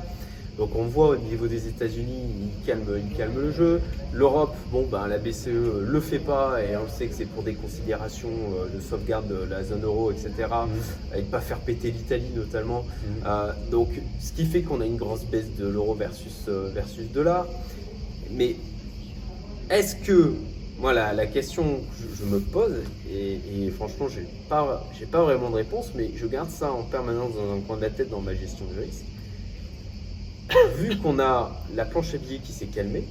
[0.59, 3.81] Donc on voit au niveau des États-Unis, ils calment, ils calment le jeu.
[4.12, 7.55] L'Europe, bon ben la BCE le fait pas et on sait que c'est pour des
[7.55, 10.33] considérations euh, de sauvegarde de la zone euro, etc.
[11.14, 12.83] Et de pas faire péter l'Italie notamment.
[12.83, 13.27] Mhm.
[13.27, 13.88] Euh, donc,
[14.21, 17.47] ce qui fait qu'on a une grosse baisse de l'euro versus, euh, versus dollar.
[18.33, 18.57] Mais
[19.71, 20.35] est-ce que,
[20.81, 22.75] voilà, la question que je, je me pose,
[23.09, 26.83] et, et franchement, j'ai pas, j'ai pas vraiment de réponse, mais je garde ça en
[26.83, 29.05] permanence dans un coin de la tête dans ma gestion de risque.
[30.77, 33.05] Vu qu'on a la planche à billets qui s'est calmée,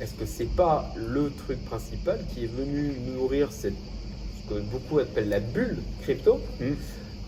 [0.00, 3.72] est-ce que c'est pas le truc principal qui est venu nourrir cette,
[4.48, 6.76] ce que beaucoup appellent la bulle crypto Mhm.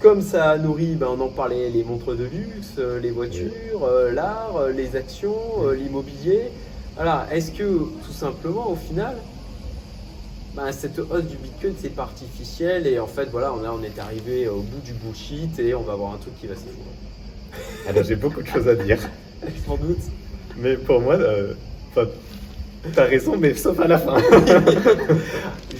[0.00, 3.84] comme ça a nourri, ben, on en parlait, les montres de luxe, euh, les voitures,
[3.84, 6.50] euh, l'art, euh, les actions, euh, l'immobilier.
[6.94, 7.64] Voilà, est-ce que
[8.04, 9.16] tout simplement, au final,
[10.54, 13.82] ben, cette hausse du Bitcoin, c'est pas artificiel et en fait, voilà, on, a, on
[13.82, 17.88] est arrivé au bout du bullshit et on va avoir un truc qui va s'effondrer.
[17.88, 18.98] Alors j'ai beaucoup de choses à dire.
[19.66, 19.98] Sans doute.
[20.56, 21.52] Mais pour moi, euh,
[22.94, 24.16] t'as raison, mais sauf à la fin.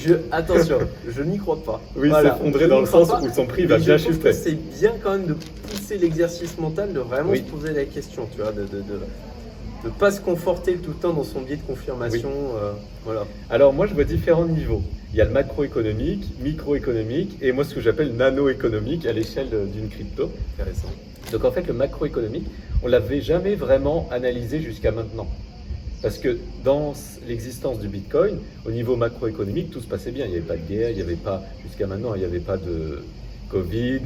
[0.00, 1.80] Je, attention, je n'y crois pas.
[1.96, 4.92] Oui, Voilà, s'effondrer dans le sens pas, où son prix va bien que C'est bien
[5.02, 7.38] quand même de pousser l'exercice mental, de vraiment Oui.
[7.38, 9.00] se poser la question, tu vois, de, de- de-
[9.84, 12.30] de pas se conforter tout le temps dans son biais de confirmation.
[12.62, 12.72] euh,
[13.04, 13.26] voilà.
[13.50, 14.82] Alors moi je vois différents niveaux.
[15.12, 19.88] Il y a le macroéconomique, microéconomique et moi ce que j'appelle nanoéconomique à l'échelle d'une
[19.88, 20.30] crypto.
[20.58, 20.88] Intéressant.
[21.32, 22.46] Donc en fait le macroéconomique,
[22.82, 25.26] on l'avait jamais vraiment analysé jusqu'à maintenant.
[26.00, 26.94] Parce que dans
[27.26, 30.26] l'existence du Bitcoin, au niveau macroéconomique, tout se passait bien.
[30.26, 32.38] Il n'y avait pas de guerre, il n'y avait pas, jusqu'à maintenant, il n'y avait
[32.38, 33.02] pas de
[33.50, 34.02] Covid,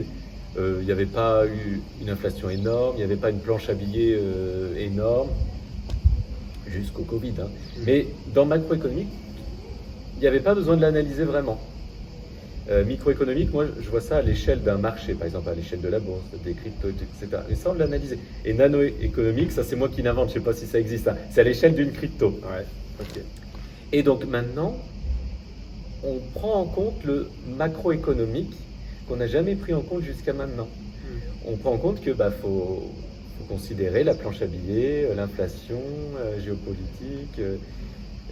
[0.58, 3.68] euh, il n'y avait pas eu une inflation énorme, il n'y avait pas une planche
[3.68, 5.28] à billets euh, énorme,
[6.66, 7.34] jusqu'au Covid.
[7.42, 7.48] hein.
[7.84, 9.08] Mais dans macroéconomique,
[10.16, 11.58] il n'y avait pas besoin de l'analyser vraiment.
[12.70, 15.88] Euh, microéconomique, moi je vois ça à l'échelle d'un marché, par exemple à l'échelle de
[15.88, 17.42] la bourse, des cryptos, etc.
[17.50, 18.18] Et ça on l'analyser.
[18.44, 21.08] Et nanoéconomique, ça c'est moi qui l'invente, je ne sais pas si ça existe.
[21.08, 21.16] hein.
[21.30, 22.28] C'est à l'échelle d'une crypto.
[22.28, 22.64] Ouais.
[23.00, 23.20] Ok.
[23.92, 24.76] Et donc maintenant,
[26.04, 28.54] on prend en compte le macroéconomique
[29.08, 30.68] qu'on n'a jamais pris en compte jusqu'à maintenant.
[31.44, 32.92] On prend en compte que bah, faut,
[33.38, 35.82] faut considérer la planche à billets, euh, l'inflation
[36.16, 37.56] euh, géopolitique, euh,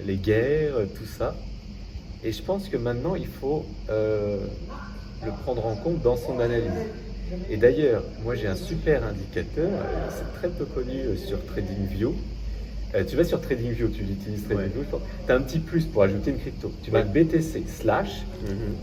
[0.07, 1.35] les guerres, tout ça.
[2.24, 4.38] Et je pense que maintenant, il faut euh,
[5.24, 6.70] le prendre en compte dans son analyse.
[7.48, 12.12] Et d'ailleurs, moi j'ai un super indicateur, euh, c'est très peu connu euh, sur TradingView.
[12.96, 15.00] Euh, tu vas sur TradingView, tu l'utilises TradingView, je pense.
[15.26, 16.72] Tu as un petit plus pour ajouter une crypto.
[16.83, 18.74] Tu marques BTC slash Mhm.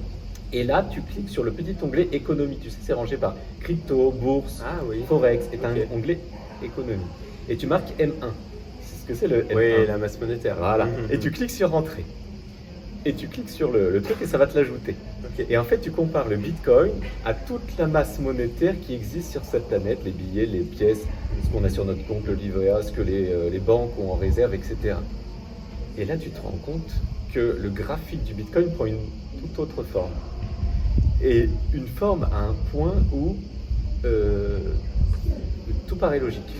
[0.53, 2.57] et là tu cliques sur le petit onglet économie.
[2.63, 5.03] Tu sais, c'est rangé par crypto, bourse, Ah oui.
[5.07, 6.19] Forex et tu as un onglet
[6.63, 7.03] économie.
[7.49, 8.11] Et tu marques M1.
[8.81, 9.55] C'est ce que c'est le M1.
[9.55, 10.55] Oui, la masse monétaire.
[10.57, 10.85] Voilà.
[10.85, 10.91] Mhm.
[11.11, 12.05] Et tu cliques sur Entrée.
[13.07, 14.93] Et tu cliques sur le, le truc et ça va te l'ajouter.
[15.49, 16.91] Et en fait, tu compares le Bitcoin
[17.23, 21.03] à toute la masse monétaire qui existe sur cette planète, les billets, les pièces,
[21.41, 23.97] ce qu'on a sur notre compte, le livret A, ce que les, euh, les banques
[23.97, 24.95] ont en réserve, etc.
[25.97, 26.91] Et là, tu te rends compte
[27.33, 28.99] que le graphique du Bitcoin prend une
[29.39, 30.11] toute autre forme.
[31.23, 33.37] Et une forme à un point où
[34.03, 34.59] euh,
[35.87, 36.51] tout paraît logique.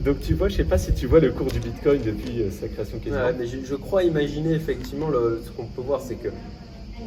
[0.00, 2.50] Donc tu vois, je sais pas si tu vois le cours du Bitcoin depuis euh,
[2.50, 3.24] sa création quasiment.
[3.24, 6.28] Ouais, mais je, je crois imaginer effectivement le- ce qu'on peut voir, c'est que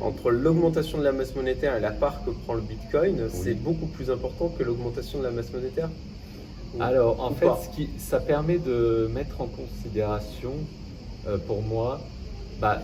[0.01, 3.85] entre l'augmentation de la masse monétaire et la part que prend le Bitcoin, c'est beaucoup
[3.87, 5.89] plus important que l'augmentation de la masse monétaire.
[6.77, 10.51] Ou- Alors, en fait, ce qui, ça permet de mettre en considération,
[11.27, 11.99] euh, pour moi,
[12.61, 12.81] bah,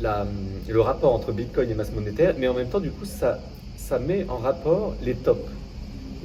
[0.00, 0.26] la-
[0.68, 3.38] le rapport entre Bitcoin et masse monétaire, mais en même temps, du coup, ça,
[3.76, 5.40] ça met en rapport les tops.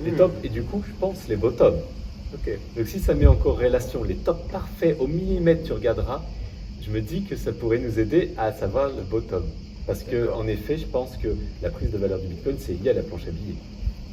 [0.03, 0.17] Les Hmm.
[0.17, 1.77] tops et du coup, je pense, les bottoms.
[2.33, 2.49] Ok.
[2.75, 6.23] Donc, si ça met en corrélation les tops parfaits au millimètre, tu regarderas,
[6.81, 9.43] je me dis que ça pourrait nous aider à savoir le bottom.
[9.85, 11.29] Parce que, en effet, je pense que
[11.61, 13.55] la prise de valeur du Bitcoin, c'est lié à la planche à billets.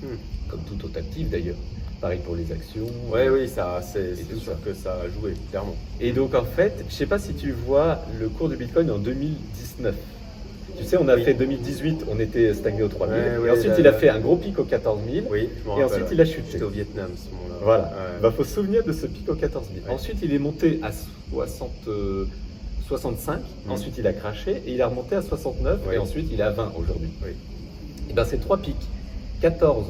[0.03, 0.17] Hmm.
[0.49, 1.57] Comme tout autre actif d'ailleurs.
[2.01, 2.87] Pareil pour les actions.
[3.11, 4.59] Ouais, oui, ça, c'est sûr ça.
[4.65, 5.75] que ça a joué, clairement.
[6.01, 8.99] Et donc en fait, je sais pas si tu vois le cours du Bitcoin en
[8.99, 9.95] 2019.
[10.79, 11.25] Tu sais, on a Oui.
[11.25, 13.15] fait 2018, on était stagné aux 3000.
[13.15, 15.27] Ouais, et ouais, ensuite, là, il a fait un gros pic aux 14 000.
[15.31, 16.43] Oui, je Et ensuite, il a chuté.
[16.53, 17.55] J'étais au Vietnam ce moment-là.
[17.63, 17.83] Voilà.
[17.85, 18.21] Ouais.
[18.23, 19.87] Bah, faut se souvenir de ce pic aux 14 000.
[19.87, 19.93] Ouais.
[19.93, 20.91] Ensuite, il est monté à
[21.33, 22.27] 60, euh,
[22.89, 23.41] 65.
[23.67, 23.73] Mhm.
[23.73, 25.81] Ensuite, il a craché et il a remonté à 69.
[25.89, 25.95] Oui.
[25.95, 27.11] Et ensuite, il est à 20 aujourd'hui.
[27.23, 27.31] Oui.
[28.11, 28.77] Et ben ces trois pics,
[29.41, 29.87] 14,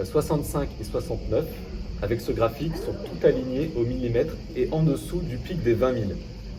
[0.00, 1.44] euh, 65 et 69,
[2.02, 5.92] avec ce graphique, sont tout alignés au millimètre et en dessous du pic des 20
[5.94, 6.04] 000.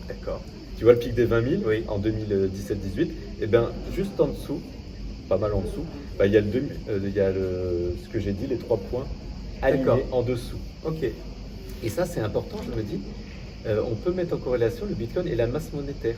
[0.07, 0.41] D'accord.
[0.83, 1.85] Tu vois le pic des 20 000 Oui.
[1.87, 3.07] en 2017-18
[3.41, 4.59] Et bien, juste en dessous,
[5.29, 5.85] pas mal en dessous,
[6.19, 6.47] bah, il y a, le,
[6.89, 9.05] euh, il y a le- ce que j'ai dit, les trois points
[9.61, 10.57] alignés en dessous.
[10.85, 10.97] Ok.
[11.85, 12.99] Et ça, c'est important, je me dis.
[13.65, 16.17] Euh, on peut mettre en corrélation le bitcoin et la masse monétaire.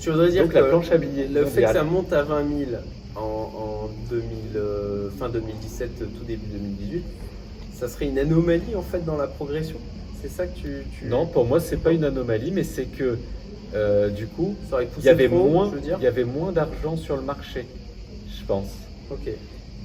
[0.00, 1.28] Tu voudrais dire Donc que la planche à billets.
[1.28, 2.70] le fait que ça monte à 20 000
[3.14, 4.24] en, en 2000,
[4.56, 7.04] euh, fin 2017, tout début 2018,
[7.78, 9.76] ça serait une anomalie en fait dans la progression
[10.20, 10.82] C'est ça que tu.
[10.98, 11.04] tu...
[11.06, 13.16] Non, pour moi, c'est pas une anomalie, mais c'est que
[13.74, 14.56] euh, du coup,
[14.98, 17.66] il y avait trop, moins, il y avait moins d'argent sur le marché,
[18.38, 18.68] je pense.
[19.10, 19.28] Ok.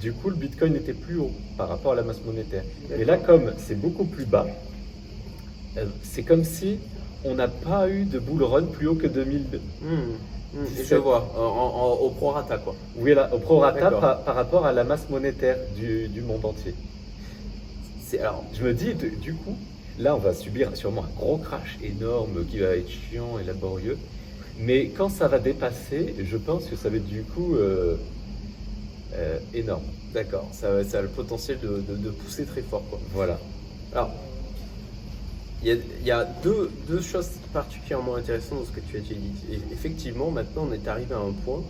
[0.02, 2.64] Du coup, le Bitcoin était plus haut par rapport à la masse monétaire.
[2.98, 4.46] Et là, comme c'est beaucoup plus bas,
[5.78, 6.80] euh, c'est comme si
[7.24, 9.46] on n'a pas eu de bull run plus haut que 2000.
[9.82, 9.88] Hmm,
[10.60, 10.86] hmm, 17.
[10.90, 12.76] Je vois, en- en- au prorata quoi.
[12.98, 16.74] Oui, là, au prorata par, par rapport à la masse monétaire du, du monde entier.
[18.20, 18.44] Alors.
[18.54, 19.58] Je me dis, de- du coup,
[20.00, 23.98] là, on va subir sûrement un gros crash énorme qui va être chiant et laborieux.
[24.60, 27.96] Mais quand ça va dépasser, je pense que ça va être du coup euh,
[29.14, 29.84] euh, énorme.
[30.14, 33.00] D'accord, ça, ça a le potentiel de, de- de pousser très fort quoi.
[33.14, 33.38] Voilà.
[33.94, 34.12] Alors,
[35.62, 38.98] il y a, il y a deux, deux choses particulièrement intéressantes dans ce que tu
[38.98, 39.16] as dit.
[39.52, 41.64] Et effectivement, maintenant, on est arrivé à un point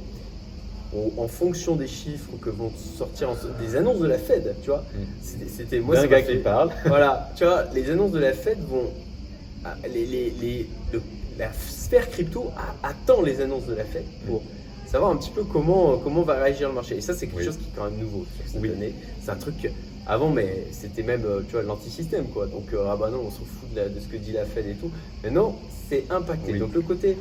[0.96, 4.70] où, en fonction des chiffres que vont sortir, en- des annonces de la Fed, tu
[4.70, 5.28] vois, Mm.
[5.48, 6.70] c'était- moi, gars qui parle.
[6.86, 8.90] voilà, tu vois, les annonces de la Fed vont.
[9.66, 11.02] ah, Les, les- les- le-
[11.38, 14.42] la sphère crypto a- attend les annonces de la Fed pour
[14.86, 16.96] savoir un petit peu comment, comment va réagir le marché.
[16.98, 17.46] Et ça, c'est quelque Oui.
[17.46, 18.72] chose qui est quand même nouveau sur cette Oui.
[18.72, 18.94] année.
[19.24, 19.72] C'est un truc
[20.08, 22.26] avant, mais c'était même euh, tu vois, l'anti-système.
[22.28, 22.46] quoi.
[22.46, 24.46] Donc, euh, ah bah non, on s'en fout de, la- de ce que dit la
[24.46, 24.92] Fed et tout.
[25.24, 25.56] Maintenant,
[25.90, 26.54] c'est impacté.
[26.54, 26.60] Oui.
[26.60, 27.18] Donc, le côté.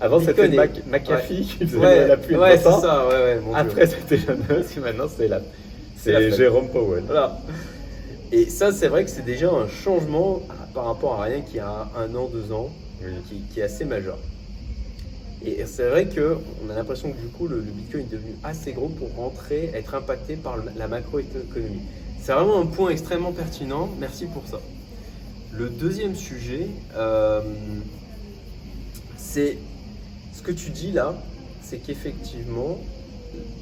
[0.00, 3.08] Avant, c'était Mac- McAfee qui faisait Ouais, la pluie ouais, ça.
[3.44, 3.54] Mon.
[3.54, 5.40] Après, c'était la noce, et maintenant, c'est la...
[5.96, 6.30] C'est.
[6.36, 7.04] Jérôme Powell.
[7.06, 7.38] Voilà.
[8.32, 10.42] Et ça, c'est vrai que c'est déjà un changement
[10.74, 12.70] par rapport à rien qui a un an, deux ans,
[13.02, 13.08] Oui.
[13.28, 14.18] qui, qui est assez majeur.
[15.44, 18.32] Et c'est vrai que on a l'impression que du coup, le, le Bitcoin est devenu
[18.42, 21.82] assez gros pour rentrer, être impacté par la macroéconomie.
[22.20, 23.88] C'est vraiment un point extrêmement pertinent.
[24.00, 24.58] Merci pour ça.
[25.52, 27.40] Le deuxième sujet, euh,
[29.16, 29.75] c'est ce
[30.46, 31.14] que tu dis là,
[31.62, 32.78] c'est qu'effectivement,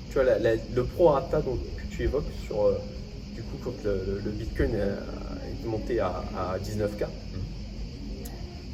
[0.09, 2.79] tu vois, la- la- le prorata dont, que tu évoques sur, euh,
[3.35, 4.77] du coup, quand le, Bitcoin a-
[5.65, 7.07] est monté à, à 19K.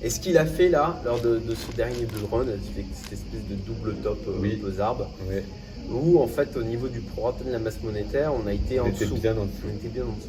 [0.02, 3.48] Et ce qu'il a fait là, lors de, de ce dernier bull run, cette espèce
[3.50, 4.56] de double top euh, Oui.
[4.56, 5.44] pesarde, Ouais.
[5.90, 8.84] où en fait au niveau du prorata de la masse monétaire, on a été On
[8.84, 9.16] en était dessous.
[9.18, 9.66] bien en dessous.
[9.70, 10.28] On était bien en dessous.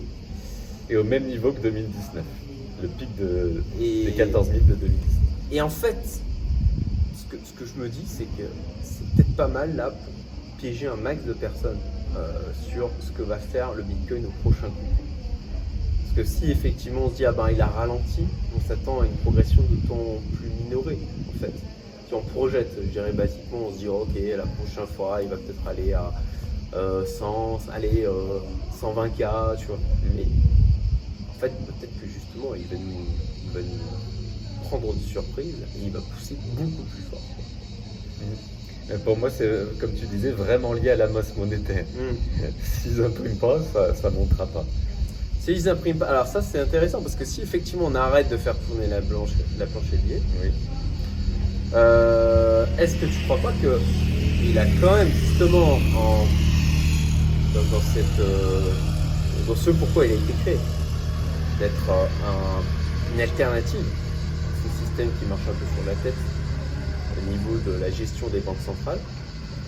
[0.89, 2.23] Et au même niveau que 2019.
[2.81, 4.99] Le pic de, Et, des 14 000 de 2019.
[5.51, 6.19] et en fait,
[7.61, 8.43] que, je me dis, c'est que
[8.83, 10.13] c'est peut-être pas mal là pour
[10.57, 11.77] piéger un max de personnes
[12.17, 12.31] euh,
[12.71, 15.03] sur ce que va faire le Bitcoin au prochain coup.
[16.01, 18.23] Parce que si effectivement on se dit ah ben il a ralenti,
[18.55, 21.53] on s'attend à une progression de temps plus minorée en fait.
[22.07, 25.37] Si on projette, je dirais basiquement, on se dit ok la prochaine fois il va
[25.37, 26.11] peut-être aller à
[26.73, 28.39] euh, 100, aller euh,
[28.81, 29.79] 120K, tu vois.
[30.15, 30.25] Mais
[31.29, 33.05] en fait peut-être que justement il va nous,
[33.45, 37.20] il va nous prendre de surprise et il va pousser beaucoup plus fort.
[38.89, 41.85] Mais pour moi, c'est, euh, comme tu disais, vraiment lié à la masse monétaire.
[42.81, 43.59] S'ils n'impriment pas,
[43.99, 44.65] ça ne montera pas.
[45.43, 48.37] Si ils impriment pas, alors ça c'est intéressant parce que si effectivement on arrête de
[48.37, 50.49] faire tourner la, blanche, la planche à billets, Oui.
[51.73, 53.79] Euh, Est-ce que tu crois pas que
[54.43, 56.25] il a quand même justement en,
[57.55, 58.71] dans, dans cette euh,
[59.47, 60.57] dans ce pourquoi il a été créé
[61.59, 66.13] d'être euh, un- une alternative à ce système qui marche un peu sur la tête
[67.23, 68.99] au niveau de la gestion des banques centrales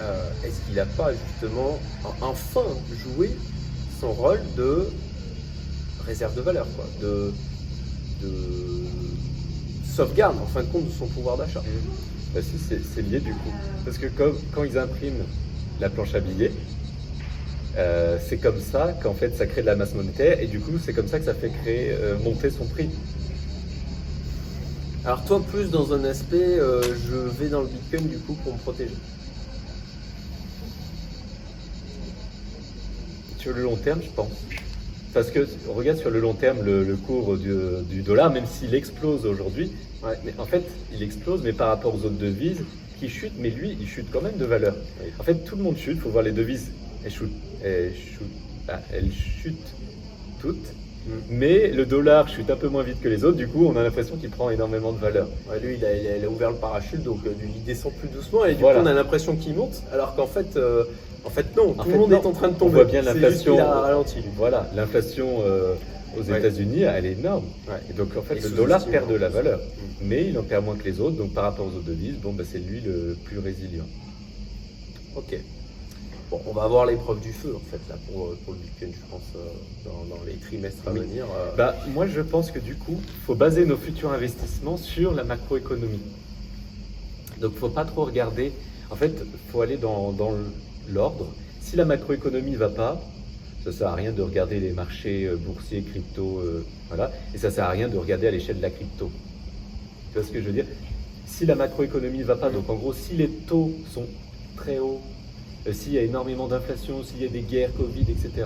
[0.01, 2.61] euh, Est-ce qu'il n'a pas justement en- enfin
[3.03, 3.31] joué
[3.99, 4.87] son rôle de
[6.05, 7.31] réserve de valeur quoi, de,
[8.21, 8.31] de
[9.95, 11.61] sauvegarde en fin de compte de son pouvoir d'achat?
[12.33, 13.53] Bah si, c'est, c'est lié du coup.
[13.85, 15.23] Parce que comme, quand ils impriment
[15.79, 16.51] la planche à billets,
[17.77, 20.73] euh, c'est comme ça qu'en fait ça crée de la masse monétaire et du coup
[20.83, 22.89] c'est comme ça que ça fait créer, euh, monter son prix.
[25.05, 28.53] Alors toi plus dans un aspect euh, je vais dans le Bitcoin du coup pour
[28.53, 28.93] me protéger.
[33.37, 34.31] Sur le long terme, je pense.
[35.13, 37.53] Parce que regarde sur le long terme le, le cours du,
[37.89, 40.17] du dollar, même s'il explose aujourd'hui, Ouais.
[40.25, 40.63] mais en fait
[40.93, 42.59] il explose, mais par rapport aux autres devises
[42.99, 44.75] qui chutent, mais lui il chute quand même de valeur.
[45.01, 45.07] Oui.
[45.19, 46.71] En fait tout le monde chute, il faut voir les devises,
[47.05, 47.31] elles chutent,
[47.63, 49.73] elles chutent, ah, elles chutent
[50.41, 50.65] toutes.
[51.29, 53.83] Mais le dollar chute un peu moins vite que les autres, du coup on a
[53.83, 55.27] l'impression qu'il prend énormément de valeur.
[55.49, 58.53] Ouais, lui il a, il ouvert le parachute donc euh, il descend plus doucement et
[58.55, 58.79] du Voilà.
[58.79, 60.83] coup on a l'impression qu'il monte alors qu'en fait euh,
[61.25, 62.21] en fait non, tout fait, le monde non.
[62.21, 62.73] est en train de On tomber.
[62.75, 63.55] voit bien l'inflation.
[63.57, 64.23] lui.
[64.37, 65.73] Voilà, l'inflation euh,
[66.17, 66.37] aux Ouais.
[66.37, 67.45] États-Unis, elle est énorme.
[67.67, 67.73] Ouais.
[67.89, 70.05] Et donc en fait Et le dollar perd de en la valeur, Mm.
[70.07, 72.31] mais il en perd moins que les autres, donc par rapport aux autres devises, bon
[72.33, 73.87] bah, c'est lui le plus résilient.
[75.15, 75.35] Ok.
[76.33, 78.91] Bon, on va avoir l'épreuve du feu en fait là pour, euh, pour le Bitcoin
[78.91, 79.39] je pense euh,
[79.85, 81.01] dans, dans les trimestres à Oui.
[81.01, 81.25] venir.
[81.25, 81.55] euh.
[81.55, 85.99] Bah, moi, je pense que du coup, faut baser nos futurs investissements sur la macroéconomie.
[87.39, 88.51] Donc, faut pas trop regarder.
[88.89, 89.13] En fait,
[89.51, 90.31] faut aller dans, dans
[90.91, 91.27] l'ordre.
[91.61, 92.99] Si la macroéconomie va pas,
[93.63, 97.11] ça sert à rien de regarder les marchés boursiers, crypto, euh, voilà.
[97.35, 99.11] Et ça sert à rien de regarder à l'échelle de la crypto.
[100.11, 100.65] Tu vois ce que je veux dire?
[101.27, 104.07] Si la macroéconomie va pas, donc en gros, si les taux sont
[104.55, 104.99] très hauts,
[105.71, 108.45] s'il y a énormément d'inflation, s'il y a des guerres, Covid, etc.,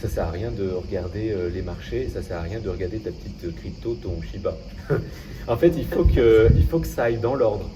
[0.00, 2.98] ça sert à rien de regarder euh, les marchés, ça sert à rien de regarder
[2.98, 4.56] ta petite euh, crypto, ton Shiba.
[5.48, 7.68] en fait, il faut, que, il faut que ça aille dans l'ordre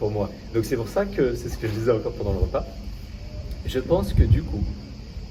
[0.00, 0.30] pour moi.
[0.52, 2.66] Donc c'est pour ça que, c'est ce que je disais encore pendant le repas,
[3.66, 4.64] je pense que du coup,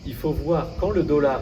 [0.06, 1.42] il faut voir quand le dollar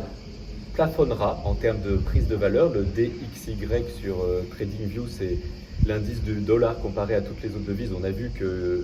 [0.74, 3.56] plafonnera en termes de prise de valeur, le DXY
[4.02, 5.38] sur euh, TradingView, c'est
[5.86, 7.92] l'indice du dollar comparé à toutes les autres devises.
[7.98, 8.84] On a vu que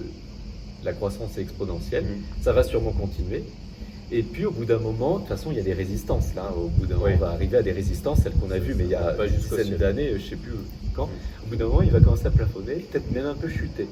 [0.83, 2.03] la croissance est exponentielle.
[2.03, 2.21] Mhm.
[2.41, 3.43] Ça va sûrement continuer.
[4.11, 6.53] Et puis au bout d'un moment, de toute façon, il y a des résistances là.
[6.55, 8.83] Au bout d'un moment, on va arriver à des résistances, celles qu'on a vues, mais
[8.83, 10.53] il y a Pas une dizaine d'années, je ne sais plus
[10.93, 11.09] quand.
[11.43, 13.87] Au bout d'un moment, il va commencer à plafonner, peut-être même un peu chuter.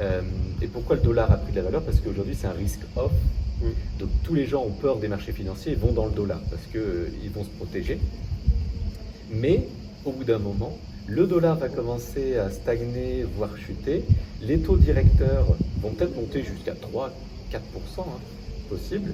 [0.00, 0.20] Euh,
[0.60, 1.82] et pourquoi le dollar a pris de la valeur?
[1.82, 3.12] Parce qu'aujourd'hui, c'est un risque off.
[3.60, 3.66] Mm.
[4.00, 6.66] Donc tous les gens ont peur des marchés financiers et vont dans le dollar parce
[6.66, 7.98] qu'ils vont se protéger.
[9.30, 9.66] Mais
[10.04, 10.76] au bout d'un moment,
[11.14, 14.02] le dollar va commencer à stagner, voire chuter.
[14.40, 15.44] Les taux directeurs
[15.82, 17.10] vont peut-être monter jusqu'à 3-4%,
[18.00, 18.04] hein,
[18.70, 19.12] possible.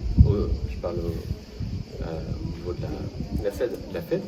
[0.71, 2.21] je parle au, euh,
[2.57, 3.71] niveau de la, Fed.
[3.93, 4.21] La Fed.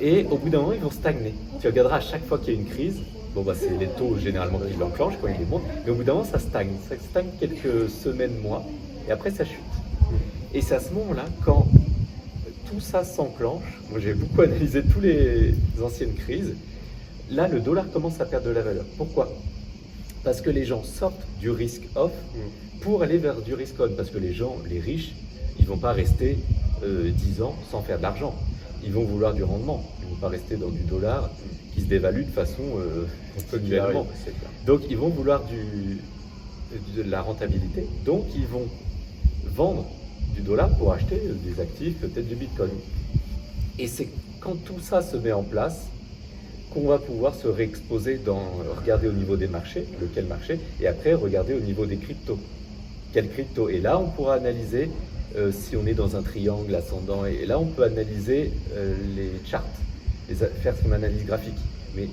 [0.00, 1.34] Et au bout d'un moment, ils vont stagner.
[1.60, 2.96] Tu regarderas à chaque fois qu'il y a une crise,
[3.32, 6.02] bon bah c'est les taux généralement qui l'enclenchent quand ils les montent, mais au bout
[6.02, 6.72] d'un moment, ça stagne.
[6.88, 8.64] Ça stagne quelques semaines, mois,
[9.08, 9.58] et après ça chute.
[10.52, 11.68] Et c'est à ce moment-là, quand
[12.68, 16.54] tout ça s'enclenche, moi j'ai beaucoup analysé toutes les anciennes crises,
[17.30, 18.84] là le dollar commence à perdre de la valeur.
[18.96, 19.32] Pourquoi?
[20.24, 22.12] Parce que les gens sortent du risk off
[22.80, 23.88] pour aller vers du risk on.
[23.90, 25.14] Parce que les gens, les riches,
[25.58, 26.38] ils vont pas rester
[26.84, 28.34] euh, 10 ans sans faire de l'argent.
[28.84, 29.84] Ils vont vouloir du rendement.
[30.02, 31.30] Ils vont pas rester dans du dollar
[31.74, 33.06] qui se dévalue de façon euh,
[33.50, 34.06] continuellement.
[34.66, 35.98] Donc ils vont vouloir du,
[36.96, 37.86] de la rentabilité.
[38.04, 38.66] Donc ils vont
[39.54, 39.86] vendre
[40.34, 42.70] du dollar pour acheter des actifs, peut-être du bitcoin.
[43.78, 44.08] Et c'est
[44.40, 45.86] quand tout ça se met en place
[46.72, 48.42] qu'on va pouvoir se réexposer dans,
[48.80, 52.38] regarder au niveau des marchés, lequel marché, et après regarder au niveau des cryptos.
[53.12, 54.90] Quel crypto Et là, on pourra analyser
[55.36, 59.30] euh, si on est dans un triangle ascendant, et là, on peut analyser euh, les
[59.46, 59.64] charts,
[60.28, 61.58] les, faire son analyse graphique.
[61.94, 62.08] Mais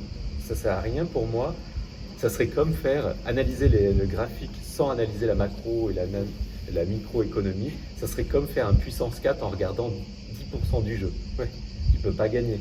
[0.46, 1.56] ça ne sert à rien pour moi.
[2.18, 6.04] Ça serait comme faire analyser les, le graphique sans analyser la macro et la,
[6.74, 9.92] la microéconomie, ça serait comme faire un puissance 4 en regardant
[10.74, 11.12] 10% du jeu.
[11.38, 11.50] Ouais,
[11.94, 12.60] tu peux pas gagner.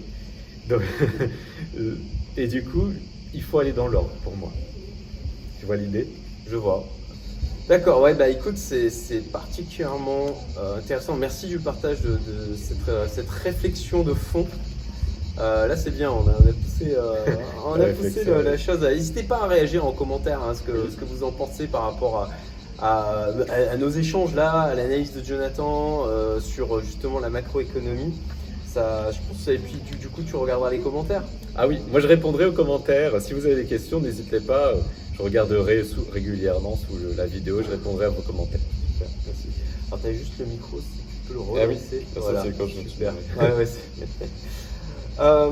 [0.71, 1.95] Euh,
[2.37, 2.93] et du coup,
[3.35, 4.53] il faut aller dans l'ordre pour moi.
[5.59, 6.09] Tu vois l'idée?
[6.51, 6.85] Je vois.
[7.69, 8.91] D'accord, ouais, bah écoute, c'est
[9.31, 10.27] particulièrement
[10.59, 11.17] euh, intéressant.
[11.17, 12.19] Merci du partage de,
[12.89, 14.47] euh, cette, réflexion de fond.
[15.37, 16.97] là, c'est bien, on a, poussé,
[17.67, 18.81] on a poussé la, chose.
[18.81, 21.83] N'hésitez pas à réagir en commentaire hein, ce, que, ce que vous en pensez par
[21.83, 22.31] rapport à,
[22.81, 28.15] à, nos échanges là, à l'analyse de Jonathan euh, sur justement la macroéconomie.
[28.67, 31.23] Ça, je pense, et puis du, coup, tu regarderas les commentaires.
[31.57, 33.21] Ah oui, moi je répondrai aux commentaires.
[33.21, 34.75] Si vous avez des questions, n'hésitez pas.
[35.17, 38.61] Je regarderai régulièrement sous la vidéo, je répondrai à vos commentaires.
[38.93, 39.49] Super, merci.
[39.89, 41.89] Alors, tu as juste le micro, si tu peux le relancer.
[41.93, 42.43] Ah oui, voilà.
[42.45, 43.13] c'est quand je Super.
[43.37, 43.67] Ouais, ouais,
[45.21, 45.51] Euh,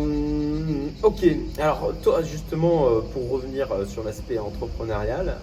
[1.03, 1.27] ok,
[1.59, 5.39] alors toi justement euh, pour revenir euh, sur l'aspect entrepreneurial,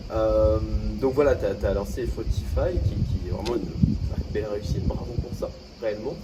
[1.01, 3.95] donc voilà, tu as, lancé Spotify qui, qui, est vraiment une,
[4.31, 5.49] belle réussite, bravo pour ça,
[5.81, 6.15] réellement.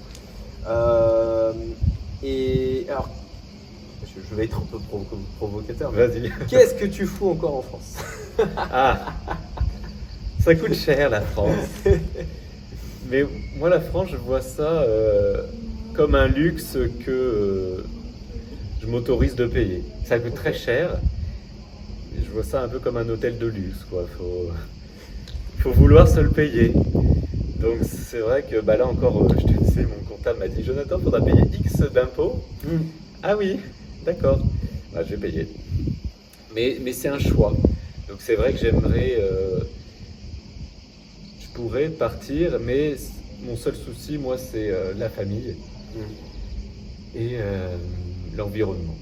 [2.24, 3.10] Et alors,
[4.04, 4.78] je, vais être un peu
[5.38, 5.92] provocateur.
[5.92, 6.32] Vas-y.
[6.50, 7.96] Qu'est-ce que tu fous encore en France?
[8.58, 9.14] Ah
[10.40, 11.84] Ça coûte cher la France.
[13.10, 13.26] Mais
[13.58, 14.86] moi la France, je vois ça
[15.94, 17.84] comme un luxe que euh,
[18.82, 19.84] je m'autorise de payer.
[20.06, 20.98] Ça coûte très cher.
[22.16, 23.80] Je vois ça un peu comme un hôtel de luxe.
[23.92, 24.52] Il faut,
[25.58, 26.72] faut vouloir se le payer.
[27.60, 30.98] Donc c'est vrai que bah là encore, euh, je te mon comptable m'a dit Jonathan,
[30.98, 32.44] il faudra payer X d'impôts.
[32.64, 32.84] Hmm.
[33.24, 33.60] Ah oui,
[34.06, 34.40] d'accord.
[34.94, 35.48] Bah, je vais payer.
[36.56, 37.54] Mais, mais c'est un choix.
[38.08, 39.18] Donc c'est vrai que j'aimerais.
[39.20, 39.60] Euh,
[41.40, 42.96] je pourrais partir, mais
[43.46, 45.56] mon seul souci, moi, c'est la famille
[47.16, 47.76] et euh,
[48.36, 48.98] l'environnement.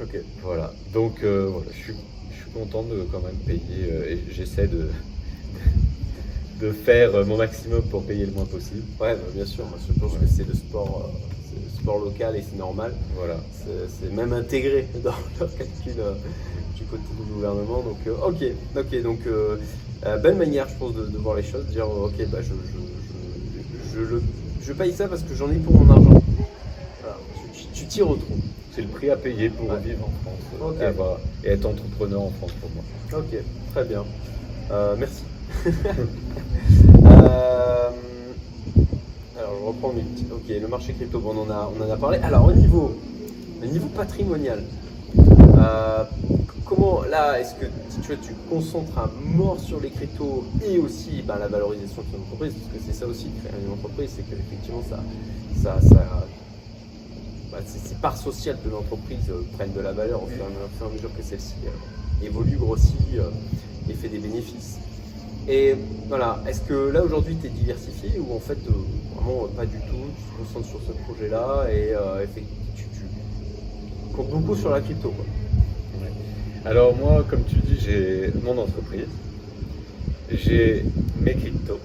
[0.00, 0.16] Ok.
[0.42, 0.72] Voilà.
[0.92, 1.94] Donc euh, voilà, je suis,
[2.30, 4.88] je suis content de quand même payer euh, et j'essaie de,
[6.62, 8.82] de faire mon maximum pour payer le moins possible.
[9.00, 9.64] Ouais, bah, bien sûr.
[9.66, 11.10] Moi, je pense que c'est le sport.
[11.80, 12.94] sport local et c'est normal.
[13.16, 13.36] Voilà.
[14.00, 15.94] C'est même intégré dans leur calcul
[16.76, 17.82] du côté du gouvernement.
[17.82, 18.44] Donc, ok,
[18.76, 19.02] ok.
[19.02, 19.20] Donc,
[20.22, 21.66] belle manière, je pense, de, voir les choses.
[21.66, 24.22] Dire, ok, bah, je, je, je, le,
[24.62, 26.22] je paye ça parce que j'en ai pour mon argent
[27.72, 28.38] tu t'y retrouves.
[28.74, 30.74] C'est le prix à payer pour vivre en France
[31.44, 32.84] et, être entrepreneur en France pour moi.
[33.12, 33.38] Ok,
[33.72, 34.04] très bien.
[34.70, 35.22] Euh, merci.
[37.04, 37.90] Euh,
[39.38, 40.26] alors je reprends mes petits.
[40.30, 42.18] Ok, le marché crypto, on en a, on en a parlé.
[42.18, 42.96] Alors au niveau,
[43.62, 44.62] au niveau patrimonial,
[45.58, 46.04] euh,
[46.64, 47.66] comment là est-ce que
[48.14, 52.54] tu, concentres à mort sur les cryptos et aussi ben, la valorisation de ton entreprise
[52.54, 55.00] parce que c'est ça aussi créer une entreprise c'est qu'effectivement ça,
[55.62, 56.26] ça, ça
[57.50, 60.88] bah, ces, parts sociales de l'entreprise euh, prennent de la valeur au fur, et à
[60.88, 61.54] mesure que celle-ci
[62.22, 62.96] évolue, grossit
[63.88, 64.78] et fait des bénéfices.
[65.48, 65.74] Et
[66.08, 68.58] voilà, est-ce que là aujourd'hui tu es diversifié ou en fait
[69.14, 71.94] vraiment pas du tout, tu te concentres sur ce projet-là et
[72.34, 72.84] tu,
[74.14, 75.12] comptes beaucoup sur la crypto
[76.64, 79.08] Alors moi, comme tu dis, j'ai mon entreprise,
[80.30, 80.84] j'ai
[81.20, 81.80] mes cryptos,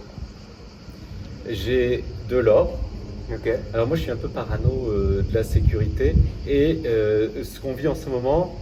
[1.49, 2.77] j'ai de l'or,
[3.73, 6.15] alors moi je suis un peu parano euh, de la sécurité
[6.47, 8.55] et euh, ce qu'on vit en ce moment,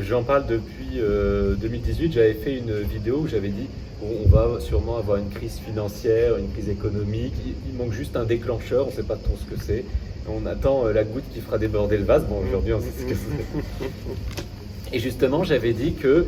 [0.00, 3.66] j'en parle depuis 2018, euh, j'avais fait une vidéo où j'avais dit
[4.02, 7.34] on va sûrement avoir une crise financière, une crise économique.
[7.66, 9.84] Il, manque juste un déclencheur, on ne sait pas trop ce que c'est.
[10.28, 12.24] On attend euh, la goutte qui fera déborder le vase.
[12.26, 14.96] Bon, aujourd'hui, on sait ce que c'est.
[14.96, 16.26] Et justement, j'avais dit que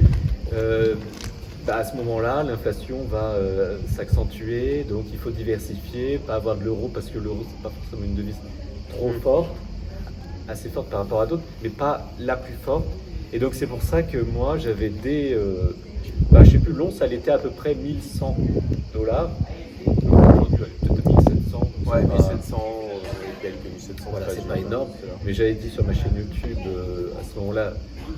[0.54, 0.94] euh,
[1.66, 6.64] bah, à ce moment-là, l'inflation va euh, s'accentuer, donc il faut diversifier, pas avoir de
[6.64, 8.36] l'euro parce que l'euro, c'est pas forcément une devise
[8.90, 9.50] trop forte,
[10.48, 12.84] assez forte par rapport à d'autres, mais pas la plus forte.
[13.32, 15.74] Et donc c'est pour ça que moi, j'avais des, euh,
[16.30, 18.36] bah, je sais plus, l'once, elle était à peu près 1100
[18.92, 19.30] dollars.
[19.86, 21.60] Aujourd'hui, elle est peut-être 1700.
[21.86, 22.98] Ouais, c'est pas- 1700, euh,
[23.42, 24.10] quelques 1700.
[24.10, 24.88] voilà, c'est pas énorme.
[25.24, 27.74] Mais j'avais dit sur ma chaîne YouTube, euh, à ce moment-là,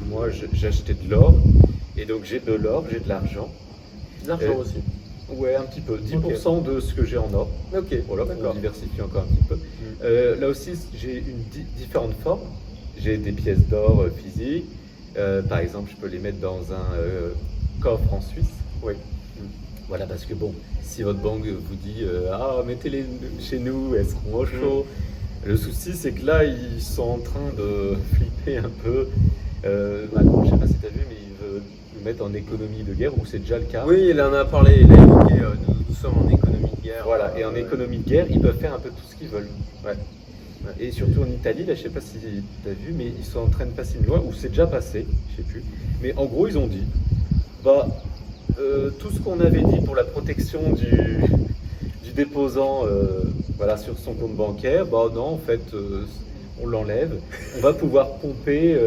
[0.09, 1.35] moi j'achetais de l'or.
[1.99, 3.49] Et donc j'ai de l'or, j'ai de l'argent.
[4.25, 4.75] De l'argent aussi.
[5.29, 5.97] Ouais, un petit peu.
[5.99, 7.49] 10% de ce que j'ai en or.
[7.77, 9.59] Ok, Voilà, pour diversifier encore un petit peu.
[10.05, 12.41] Euh, là aussi, j'ai une di- différente forme.
[12.99, 14.67] J'ai des pièces d'or euh, physiques.
[15.19, 16.95] Euh, par exemple, je peux les mettre dans un
[17.81, 18.51] coffre en Suisse.
[18.83, 18.95] Oui.
[19.89, 20.53] Voilà, parce que bon,
[20.83, 23.05] si votre banque vous dit euh, Ah, mettez-les
[23.41, 24.87] chez nous, elles seront au chaud.
[25.45, 29.09] Le souci, c'est que là, ils sont en train de flipper un peu.
[29.65, 31.63] Euh, Macron, je sais pas si tu as vu, mais il veut
[31.97, 33.85] nous mettre en économie de guerre, ou c'est déjà le cas.
[33.87, 36.83] Oui, il en a parlé, il a évoqué, euh, nous, nous sommes en économie de
[36.83, 37.05] guerre.
[37.05, 39.29] Voilà, et en Euh, économie de guerre, ils peuvent faire un peu tout ce qu'ils
[39.29, 39.49] veulent.
[39.85, 39.95] Ouais.
[40.81, 43.39] Et surtout en Italie, là, je sais pas si tu as vu, mais ils sont
[43.41, 45.63] en train de passer une loi, ou c'est déjà passé, je sais plus.
[46.03, 46.83] Mais en gros, ils ont dit,
[47.67, 47.89] bah,
[48.61, 51.25] euh, tout ce qu'on avait dit pour la protection du,
[52.05, 53.25] du déposant euh,
[53.59, 56.05] voilà, sur son compte bancaire, bah non, en fait, euh,
[56.63, 57.11] on l'enlève.
[57.59, 58.79] On va pouvoir pomper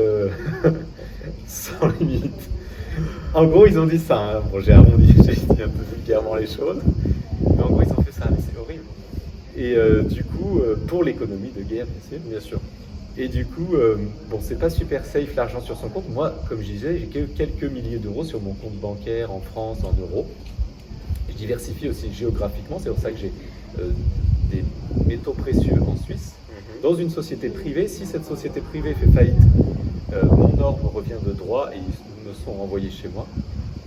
[1.47, 2.49] sans limite.
[3.33, 4.17] En gros, ils ont dit ça.
[4.37, 4.43] hein.
[4.49, 6.81] Bon, j'ai arrondi, j'ai dit un peu vulgairement les choses.
[7.57, 8.85] Mais en gros, ils ont fait ça, c'est horrible.
[9.57, 9.75] Et
[10.07, 12.61] du coup, pour l'économie de guerre, bien sûr.
[13.21, 13.97] Et du coup, euh,
[14.29, 16.07] bon, c'est pas super safe l'argent sur son compte.
[16.07, 19.79] Moi, comme je disais, j'ai que quelques milliers d'euros sur mon compte bancaire en France,
[19.83, 20.25] en euros.
[21.27, 23.33] Je diversifie aussi géographiquement, c'est pour ça que j'ai
[23.77, 23.91] euh,
[24.49, 24.63] des
[25.05, 26.31] métaux précieux en Suisse.
[26.81, 29.35] Dans une société privée, si cette société privée fait faillite,
[30.13, 33.27] euh, mon or me revient de droit et ils me sont renvoyés chez moi.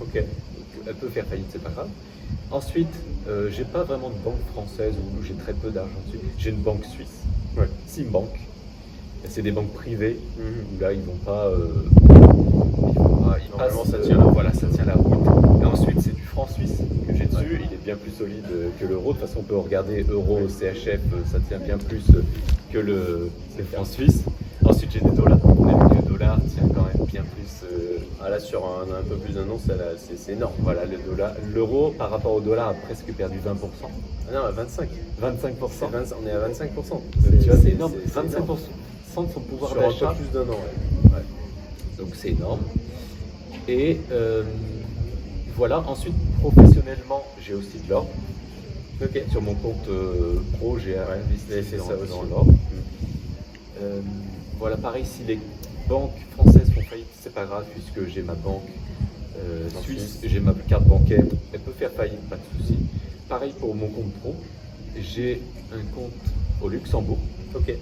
[0.02, 0.12] Ok.
[0.12, 1.88] Donc, elle peut faire faillite, c'est pas grave.
[2.50, 2.94] Ensuite,
[3.28, 6.22] euh, j'ai pas vraiment de banque française où j'ai très peu d'argent dessus.
[6.36, 7.22] J'ai une banque suisse,
[7.56, 7.68] Ouais.
[7.86, 8.51] Simbank.
[9.28, 10.44] C'est des banques privées Mhm.
[10.76, 11.46] où là ils vont pas.
[11.46, 14.34] euh, ils vont pas- ils passent, ça euh, tient la route.
[14.34, 15.62] Voilà, ça tient la route.
[15.62, 16.76] Et ensuite, c'est du franc suisse
[17.08, 17.60] que j'ai dessus.
[17.64, 19.12] Il est bien plus solide euh, que l'euro.
[19.12, 22.22] De toute façon, on peut regarder euro, CHF, euh, ça tient bien plus euh,
[22.72, 24.22] que le, le franc suisse.
[24.64, 25.38] Ensuite, j'ai des dollars.
[25.44, 27.66] On a vu que le dollar tient quand même bien plus.
[27.72, 30.52] euh, Ah, là, sur un, un peu plus d'un an, c'est énorme.
[30.60, 31.32] voilà, le dollar.
[31.54, 33.88] L'euro, par rapport au dollar, a presque perdu 20%.
[34.30, 34.88] Ah non, à 25.
[35.20, 35.70] 25%.
[35.70, 36.88] C'est 25 on est à 25%.
[36.90, 37.02] Donc,
[37.42, 37.92] tu vois, c'est énorme.
[38.04, 38.58] c'est 25% énorme.
[39.20, 40.14] De son pouvoir Sur un d'achat.
[40.14, 40.56] peu plus d'un an,
[41.12, 41.22] ouais.
[41.98, 42.60] Donc c'est énorme.
[43.68, 44.42] Et euh,
[45.54, 48.08] voilà, ensuite professionnellement, j'ai aussi de l'or.
[49.02, 49.20] Ok.
[49.30, 52.46] Sur mon compte euh, pro, j'ai investi dans, dans l'or.
[53.82, 54.00] Euh,
[54.58, 55.38] voilà, pareil, si les
[55.88, 58.62] banques françaises font faillite, c'est pas grave, puisque j'ai ma banque
[59.38, 60.18] euh, Suisse.
[60.22, 62.78] j'ai ma carte bancaire, elle peut faire faillite, pas de souci.
[63.28, 64.36] Pareil pour mon compte pro,
[65.00, 65.42] j'ai
[65.72, 66.12] un compte
[66.60, 67.18] au Luxembourg.
[67.54, 67.74] Ok.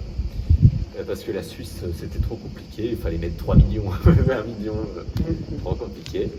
[0.97, 2.89] Euh, Parce que la Suisse, euh, c'était trop compliqué.
[2.91, 5.03] Il fallait mettre 3 millions, 1 million, euh,
[5.63, 6.29] trop compliqué.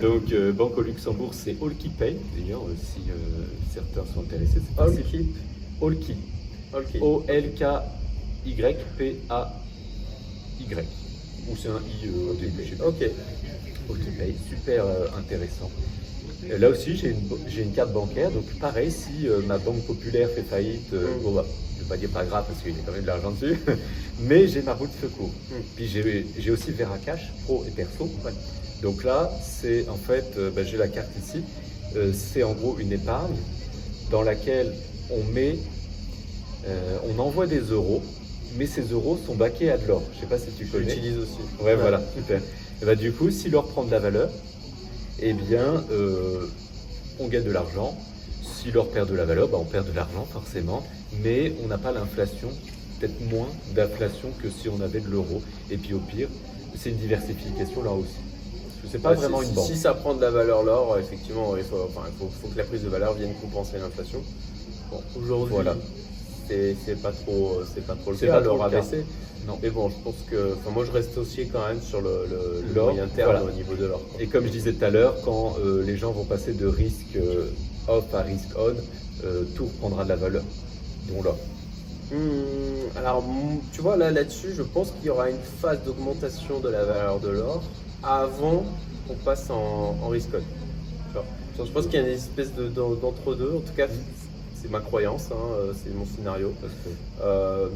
[0.00, 1.90] Donc, euh, Banque au Luxembourg, c'est Allkey
[2.36, 3.14] D'ailleurs, euh, si euh,
[3.72, 5.26] certains sont intéressés, c'est pas Allkey.
[5.82, 6.16] Allkey.
[6.72, 6.96] Ok.
[7.00, 7.36] O-L-K-Y-P-A-Y.
[11.48, 12.88] Ou c'est un I au début, je sais pas.
[12.88, 13.02] Ok.
[13.90, 14.84] Allkey super
[15.18, 15.70] intéressant.
[16.48, 17.10] Là aussi, j'ai
[17.62, 21.22] une, carte bancaire, donc pareil, si euh, ma banque populaire fait faillite, euh, Mm.
[21.22, 21.44] bon bah,
[21.76, 23.58] je vais pas dire pas grave parce qu'il y a quand même de l'argent dessus,
[24.20, 25.28] mais j'ai ma roue de secours.
[25.28, 25.54] Mm.
[25.76, 25.86] Puis
[26.38, 28.08] j'ai aussi Veracash, pro et perso.
[28.82, 31.42] Donc là, c'est en fait, euh, bah, j'ai la carte ici,
[32.14, 33.36] c'est en gros une épargne
[34.12, 34.72] dans laquelle
[35.10, 35.56] on met,
[37.04, 38.00] on envoie des euros,
[38.56, 40.02] mais ces euros sont baqués à de l'or.
[40.14, 40.84] Je sais pas si tu connais.
[40.86, 41.40] l'utilise aussi.
[41.60, 42.40] Ouais, voilà, super.
[42.80, 44.30] Et bah, du coup, si l'or prend de la valeur,
[45.20, 46.46] eh bien, euh,
[47.18, 47.96] on gagne de l'argent.
[48.42, 50.82] Si l'or perd de la valeur, bah, on perd de l'argent forcément,
[51.22, 52.48] mais on n'a pas l'inflation,
[52.98, 55.42] peut-être moins d'inflation que si on avait de l'euro.
[55.70, 56.28] Et puis au pire,
[56.76, 58.10] c'est une diversification là aussi.
[58.14, 59.66] Parce que c'est pas Ouais, vraiment si, une si- banque.
[59.66, 62.58] Si ça prend de la valeur l'or, effectivement, il faut, enfin, il faut, faut que
[62.58, 64.22] la prise de valeur vienne compenser l'inflation.
[64.90, 65.76] Bon, aujourd'hui, Voilà.
[66.48, 68.32] c'est pas trop, c'est pas trop le C'est cas.
[68.38, 69.04] pas trop l'or a baissé.
[69.46, 69.58] Non.
[69.62, 72.26] Mais bon, je pense que, enfin, moi, je reste aussi quand même sur le,
[72.74, 73.44] le- moyen terme voilà.
[73.46, 74.00] au niveau de l'or.
[74.18, 77.16] Et comme je disais tout à l'heure, quand euh, les gens vont passer de risque
[77.16, 77.46] euh,
[77.88, 78.76] off à risque on,
[79.24, 80.44] euh, tout reprendra de la valeur,
[81.08, 81.36] dont l'or.
[82.12, 86.60] Hmm, alors, mm, tu vois, là, là-dessus, je pense qu'il y aura une phase d'augmentation
[86.60, 87.62] de la valeur de l'or
[88.02, 88.64] avant
[89.08, 91.22] qu'on passe en, en risk on.
[91.64, 93.52] Je pense qu'il y a une espèce de- d'en- d'entre-deux.
[93.56, 93.86] En tout cas,
[94.60, 96.52] c'est ma croyance, hein, euh, c'est mon scénario.
[97.22, 97.68] Euh,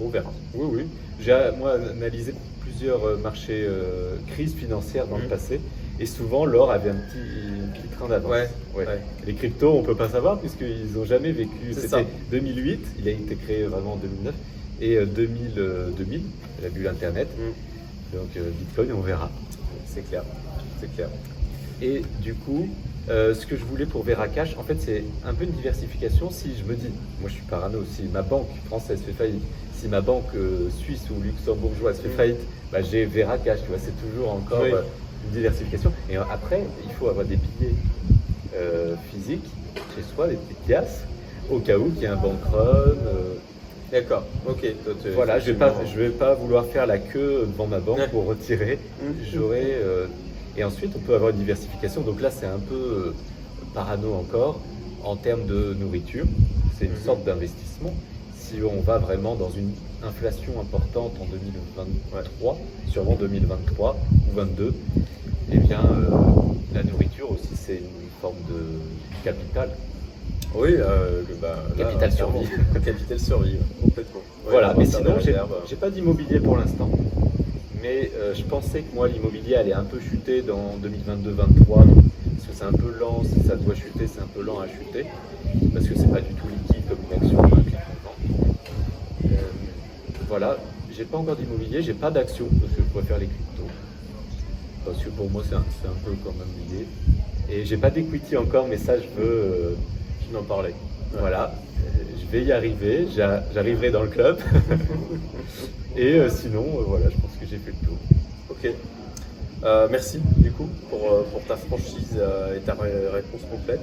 [0.00, 0.32] on verra.
[0.54, 0.82] Oui, oui.
[1.20, 5.28] J'ai moi analysé plusieurs euh, marchés euh, crises financières dans le Mhm.
[5.30, 5.60] passé.
[6.00, 7.18] Et souvent, l'or avait un petit,
[7.64, 8.30] un petit train d'avance.
[8.30, 8.86] Ouais, Ouais.
[8.86, 9.00] ouais.
[9.26, 11.50] Les cryptos, on peut pas savoir puisqu'ils n'ont jamais vécu.
[11.72, 12.00] C'est C'était ça.
[12.30, 14.34] 2008, il a été créé vraiment en 2009.
[14.80, 16.22] Et euh, 2000, euh, 2000,
[16.62, 17.26] la bulle Internet.
[17.36, 18.16] Mm.
[18.16, 19.28] Donc euh, Bitcoin, on verra.
[19.86, 20.22] C'est clair.
[20.80, 21.08] C'est clair.
[21.82, 22.68] Et du coup,
[23.08, 26.30] euh, ce que je voulais pour Veracash, en fait, c'est un peu une diversification.
[26.30, 26.88] Si je me dis,
[27.20, 29.42] moi je suis parano, si ma banque française fait faillite,
[29.78, 32.12] si ma banque euh, suisse ou luxembourgeoise fait Mm.
[32.16, 32.40] faillite,
[32.72, 34.72] bah, j'ai Veracash, tu vois, c'est toujours encore Oui.
[34.72, 34.82] euh,
[35.26, 35.92] une diversification.
[36.10, 37.74] Et euh, après, il faut avoir des billets
[38.56, 39.46] euh, physiques
[39.94, 41.02] chez soi, des petites pièces,
[41.50, 42.94] au cas où qu'il y ait un bank run.
[43.90, 44.24] D'accord.
[44.46, 44.60] Ok.
[44.84, 45.92] Toi, voilà, je vais pas, effectivement.
[45.94, 48.08] je vais pas vouloir faire la queue devant ma banque Ouais.
[48.08, 48.78] pour retirer.
[49.00, 49.06] Mm.
[49.32, 49.76] J'aurai
[50.58, 52.02] et ensuite on peut avoir une diversification.
[52.02, 53.14] Donc là c'est un peu
[53.72, 54.60] parano encore
[55.04, 56.26] en termes de nourriture.
[56.78, 56.98] C'est une Mhm.
[57.04, 57.94] sorte d'investissement.
[58.48, 59.72] Si on va vraiment dans une
[60.02, 63.96] inflation importante en 2023, sûrement 2023
[64.32, 64.74] ou 22,
[65.52, 66.10] eh bien euh,
[66.74, 68.62] la nourriture aussi c'est une forme de
[69.22, 69.68] capital.
[70.54, 72.46] Oui, euh, le- bah, là, Capital survie.
[72.84, 74.20] Capital survie, complètement.
[74.46, 75.34] Ouais, Voilà, mais sinon, des
[75.68, 76.88] j'ai pas d'immobilier pour l'instant.
[77.82, 81.66] Mais euh, je pensais que moi, l'immobilier allait un peu chuter dans 2022-2023.
[81.66, 84.66] Parce que c'est un peu lent, si ça doit chuter, c'est un peu lent à
[84.68, 85.04] chuter.
[85.74, 87.42] Parce que c'est pas du tout liquide comme une action.
[89.24, 89.28] Euh,
[90.28, 90.56] voilà,
[90.94, 93.68] j'ai pas encore d'immobilier, j'ai pas d'action parce que je préfère les cryptos.
[94.84, 95.60] Parce que pour moi, c'est un,
[96.04, 96.86] peu quand même lié.
[97.50, 99.28] Et j'ai pas d'equity encore, mais ça, je veux.
[99.30, 99.74] euh,
[100.28, 100.74] Je n'en parlais.
[101.18, 101.52] voilà,
[101.86, 104.38] euh, je vais y arriver, j'a- j'arriverai dans le club.
[105.96, 107.96] Et euh, sinon, voilà, je pense que j'ai fait le tour.
[108.50, 108.70] Ok.
[109.64, 113.80] Euh, merci du coup pour, pour ta franchise euh, et ta ré- réponse complète.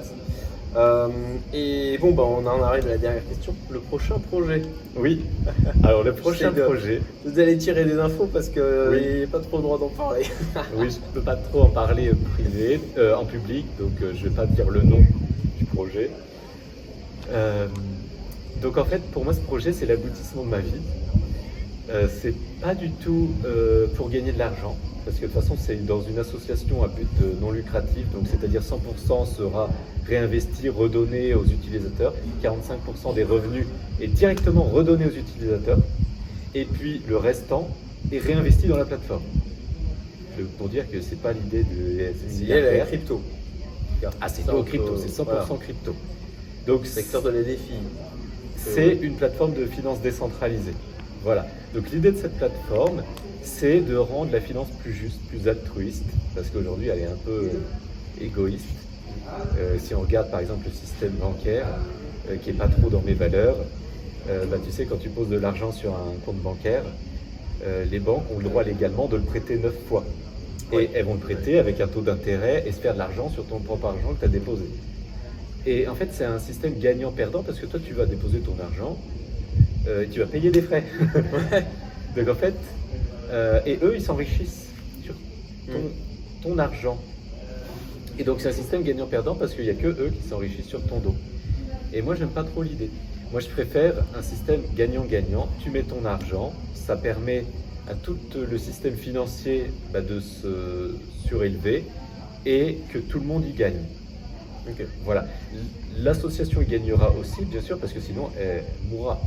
[0.76, 1.08] Euh,
[1.54, 3.54] et bon, bah, on en arrive à la dernière question.
[3.70, 4.60] Le prochain projet.
[4.94, 5.22] Oui,
[5.82, 9.16] alors le prochain de- projet, Vous allez tirer des infos parce qu'il Oui.
[9.18, 10.24] n'y a pas trop le droit d'en parler.
[10.76, 14.12] oui, je ne peux pas trop en parler euh, privé, euh, en public, donc euh,
[14.14, 15.00] je ne vais pas dire le nom
[15.58, 16.10] du projet.
[18.62, 20.80] Donc en fait, pour moi, ce projet, c'est l'aboutissement de ma vie.
[22.20, 23.30] C'est pas du tout
[23.96, 24.76] pour gagner de l'argent,
[25.06, 28.24] parce que de toute façon, c'est dans une association à but euh, non lucratif, donc
[28.28, 29.70] c'est-à-dire 100% sera
[30.04, 33.66] réinvesti, redonné aux utilisateurs, 45% des revenus
[34.00, 35.78] est directement redonné aux utilisateurs,
[36.56, 37.68] et puis le restant
[38.10, 39.22] est réinvesti dans la plateforme.
[40.58, 43.22] Pour dire que c'est pas l'idée de C'est lié à la crypto.
[44.20, 45.46] Ah, c'est au crypto, c'est 100% voilà.
[45.60, 45.94] crypto.
[46.66, 47.74] Donc Secteur de la défi.
[48.56, 50.74] c'est une plateforme de finance décentralisée.
[51.22, 51.46] Voilà.
[51.74, 53.02] Donc l'idée de cette plateforme,
[53.46, 57.50] c'est de rendre la finance plus juste, plus altruiste, parce qu'aujourd'hui elle est un peu
[57.54, 58.66] euh, égoïste.
[59.58, 61.66] Euh, si on regarde par exemple le système bancaire,
[62.30, 63.56] euh, qui est pas trop dans mes valeurs,
[64.28, 66.82] euh, bah, tu sais quand tu poses de l'argent sur un compte bancaire,
[67.90, 70.04] les banques ont le droit légalement de le prêter 9 fois.
[70.72, 70.88] Et Oui.
[70.94, 73.60] elles vont le prêter avec un taux d'intérêt et se faire de l'argent sur ton
[73.60, 74.64] propre argent que tu as déposé.
[75.64, 78.98] Et en fait, c'est un système gagnant-perdant parce que toi, tu vas déposer ton argent
[79.88, 80.84] et tu vas payer des frais.
[82.16, 82.54] Donc en fait,
[83.30, 84.68] euh, et eux, ils s'enrichissent
[85.02, 85.14] sur
[85.66, 85.90] ton,
[86.42, 86.98] ton argent.
[88.18, 90.82] Et donc c'est un système gagnant-perdant parce qu'il n'y a que eux qui s'enrichissent sur
[90.86, 91.14] ton dos.
[91.92, 92.90] Et moi, j'aime pas trop l'idée.
[93.32, 95.48] Moi, je préfère un système gagnant-gagnant.
[95.62, 97.44] Tu mets ton argent, ça permet
[97.88, 100.96] à tout le système financier bah, de se
[101.26, 101.84] surélever
[102.44, 103.84] et que tout le monde y gagne.
[104.68, 104.84] Ok.
[105.04, 105.26] Voilà.
[105.98, 109.20] L'association y gagnera aussi, bien sûr, parce que sinon elle mourra.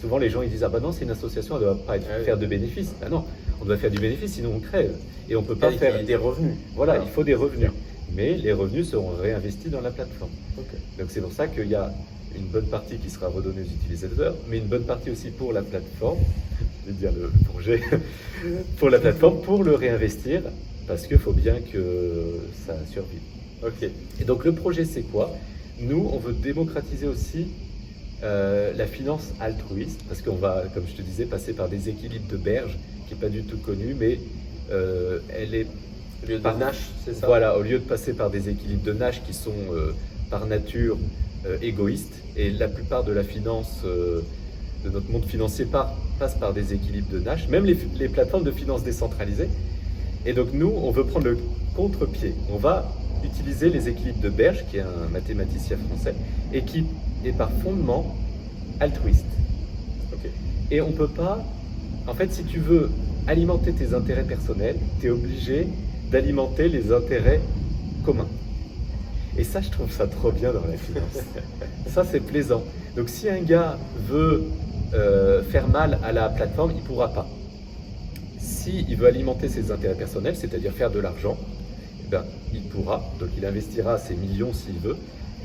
[0.00, 1.96] Souvent les gens ils disent ah bah non c'est une association, elle ne doit pas
[1.96, 2.92] être- Ah faire de bénéfices.
[3.02, 3.24] Ah non,
[3.60, 4.92] on doit faire du bénéfice sinon on crève
[5.28, 6.04] et on peut pas faire.
[6.04, 6.54] des revenus.
[6.74, 7.70] Voilà, il faut des revenus,
[8.14, 10.30] mais les revenus seront réinvestis dans la plateforme.
[10.58, 10.66] Ok.
[10.98, 11.92] Donc c'est pour ça qu'il y a
[12.36, 15.62] une bonne partie qui sera redonnée aux utilisateurs, mais une bonne partie aussi pour la
[15.62, 16.18] plateforme,
[16.86, 17.80] je vais dire le projet,
[18.78, 20.42] pour la plateforme, pour le réinvestir,
[20.86, 22.36] parce qu'il faut bien que
[22.66, 23.20] ça survive.
[23.64, 23.88] Ok.
[24.20, 25.30] Et donc le projet c'est quoi?
[25.80, 27.48] Nous, on veut démocratiser aussi
[28.22, 32.28] euh, la finance altruiste, parce qu'on va, comme je te disais, passer par des équilibres
[32.30, 32.76] de berge,
[33.08, 34.18] qui n'est pas du tout connu, mais
[34.70, 35.66] euh, elle est
[36.24, 37.26] Au lieu de Par- Nash, c'est ça?
[37.26, 39.92] Voilà, au lieu de passer par des équilibres de Nash qui sont euh,
[40.30, 40.96] par nature
[41.62, 46.74] égoïstes, et la plupart de la finance, de notre monde financier par- passe par des
[46.74, 49.48] équilibres de Nash, même les, les plateformes de finance décentralisées.
[50.24, 51.38] Et donc nous, on veut prendre le
[51.76, 52.34] contre-pied.
[52.52, 52.92] On va
[53.26, 56.14] utiliser les équilibres de Berge, qui est un mathématicien français,
[56.52, 56.86] et qui
[57.24, 58.14] est par fondement
[58.80, 59.26] altruiste.
[60.12, 60.30] Ok.
[60.70, 61.44] Et on peut pas.
[62.06, 62.90] En fait, si tu veux
[63.26, 65.66] alimenter tes intérêts personnels, tu es obligé
[66.10, 67.40] d'alimenter les intérêts
[68.04, 68.28] communs.
[69.36, 71.24] Et ça, je trouve ça trop bien dans la finance.
[71.88, 72.62] ça, c'est plaisant.
[72.96, 73.76] Donc, si un gars
[74.08, 74.44] veut
[74.94, 77.26] euh, faire mal à la plateforme, il ne pourra pas.
[78.38, 81.36] Si il veut alimenter ses intérêts personnels, c'est-à-dire faire de l'argent,
[82.08, 83.02] ben, il pourra.
[83.18, 84.96] Donc, il investira ses millions s'il veut,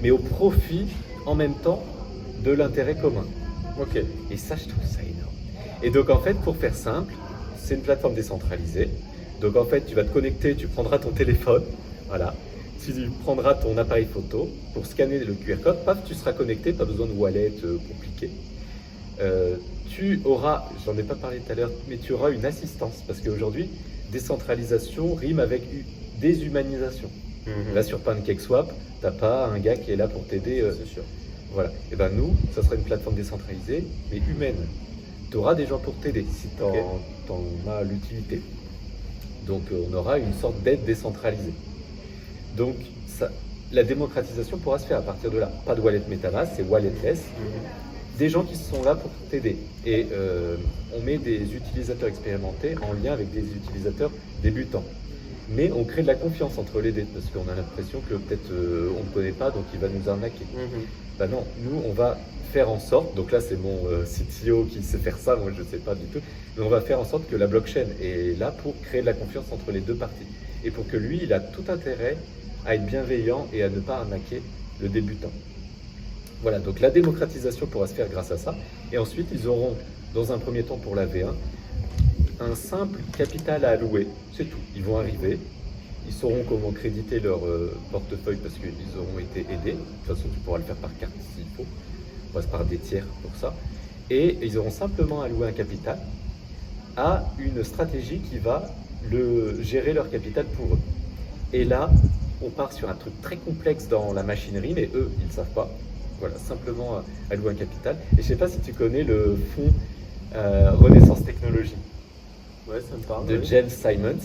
[0.02, 0.88] mais au profit,
[1.26, 1.84] en même temps,
[2.44, 3.26] de l'intérêt commun.
[3.80, 4.02] Ok.
[4.30, 5.32] Et ça, je trouve ça énorme.
[5.84, 7.14] Et donc, en fait, pour faire simple,
[7.58, 8.90] c'est une plateforme décentralisée.
[9.40, 11.64] Donc, en fait, tu vas te connecter, tu prendras ton téléphone,
[12.08, 12.34] voilà.
[12.84, 12.94] Tu
[13.24, 17.06] prendras ton appareil photo pour scanner le QR code, paf, tu seras connecté, pas besoin
[17.06, 18.32] de wallet euh, compliqué.
[19.20, 19.58] Euh,
[19.88, 23.20] tu auras, j'en ai pas parlé tout à l'heure, mais tu auras une assistance parce
[23.20, 23.70] qu'aujourd'hui,
[24.12, 25.62] décentralisation rime avec
[26.22, 27.10] déshumanisation.
[27.48, 27.74] Mhm.
[27.76, 30.62] Là, sur PancakeSwap, t'as pas un gars qui est là pour t'aider.
[30.62, 31.04] euh, C'est sûr.
[31.54, 31.72] voilà.
[31.92, 34.56] Et ben nous, ça sera une plateforme décentralisée, mais humaine.
[35.32, 38.42] Tu auras des gens pour t'aider si tu en, as l'utilité.
[39.48, 41.54] Donc euh, on aura une sorte d'aide décentralisée.
[42.56, 42.76] Donc
[43.08, 43.30] ça,
[43.72, 45.52] la démocratisation pourra se faire à partir de là.
[45.66, 47.20] Pas de wallet MetaMask, c'est walletless.
[47.20, 48.20] Mhm.
[48.20, 49.58] Des gens qui sont là pour t'aider.
[49.86, 50.58] Et euh,
[50.96, 54.12] on met des utilisateurs expérimentés en lien avec des utilisateurs
[54.44, 54.84] débutants.
[55.54, 58.52] Mais on crée de la confiance entre les deux, parce qu'on a l'impression que peut-être
[58.52, 60.46] euh, on ne connaît pas, donc il va nous arnaquer.
[61.20, 62.18] Bah non, nous on va
[62.54, 65.62] faire en sorte, donc là c'est mon euh, CTO qui sait faire ça, moi je
[65.62, 66.20] ne sais pas du tout,
[66.56, 69.14] mais on va faire en sorte que la blockchain est là pour créer de la
[69.14, 70.26] confiance entre les deux parties.
[70.64, 72.18] Et pour que lui, il a tout intérêt
[72.66, 74.42] à être bienveillant et à ne pas arnaquer
[74.82, 75.32] le débutant.
[76.42, 78.56] Voilà, donc la démocratisation pourra se faire grâce à ça.
[78.92, 79.76] Et ensuite, ils auront,
[80.14, 81.34] dans un premier temps pour la V1,
[82.42, 84.08] un simple capital à allouer.
[84.36, 84.58] C'est tout.
[84.76, 85.38] Ils vont arriver,
[86.08, 89.74] ils sauront comment créditer leur euh, portefeuille parce qu'ils auront été aidés.
[89.74, 91.66] De toute façon, tu pourras le faire par carte s'il faut.
[92.30, 93.54] On passe par des tiers pour ça.
[94.10, 95.98] Et ils auront simplement alloué un capital
[96.98, 98.70] à une stratégie qui va
[99.10, 100.80] le, gérer leur capital pour eux.
[101.54, 101.90] Et là,
[102.42, 105.54] on part sur un truc très complexe dans la machinerie, mais eux, ils ne savent
[105.54, 105.70] pas.
[106.20, 107.96] Voilà, simplement allouer un capital.
[108.14, 109.74] Et je ne sais pas si tu connais le fonds
[110.36, 111.76] euh, Renaissance Technologie
[112.72, 113.26] Ouais, ça me parle.
[113.28, 113.46] de oui.
[113.50, 114.16] James Simons.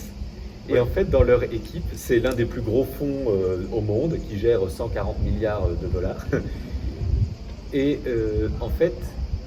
[0.69, 0.79] Et Ouais.
[0.79, 4.37] en fait, dans leur équipe, c'est l'un des plus gros fonds euh, au monde qui
[4.37, 6.25] gère 140 milliards de dollars.
[7.73, 8.93] Et euh, en fait,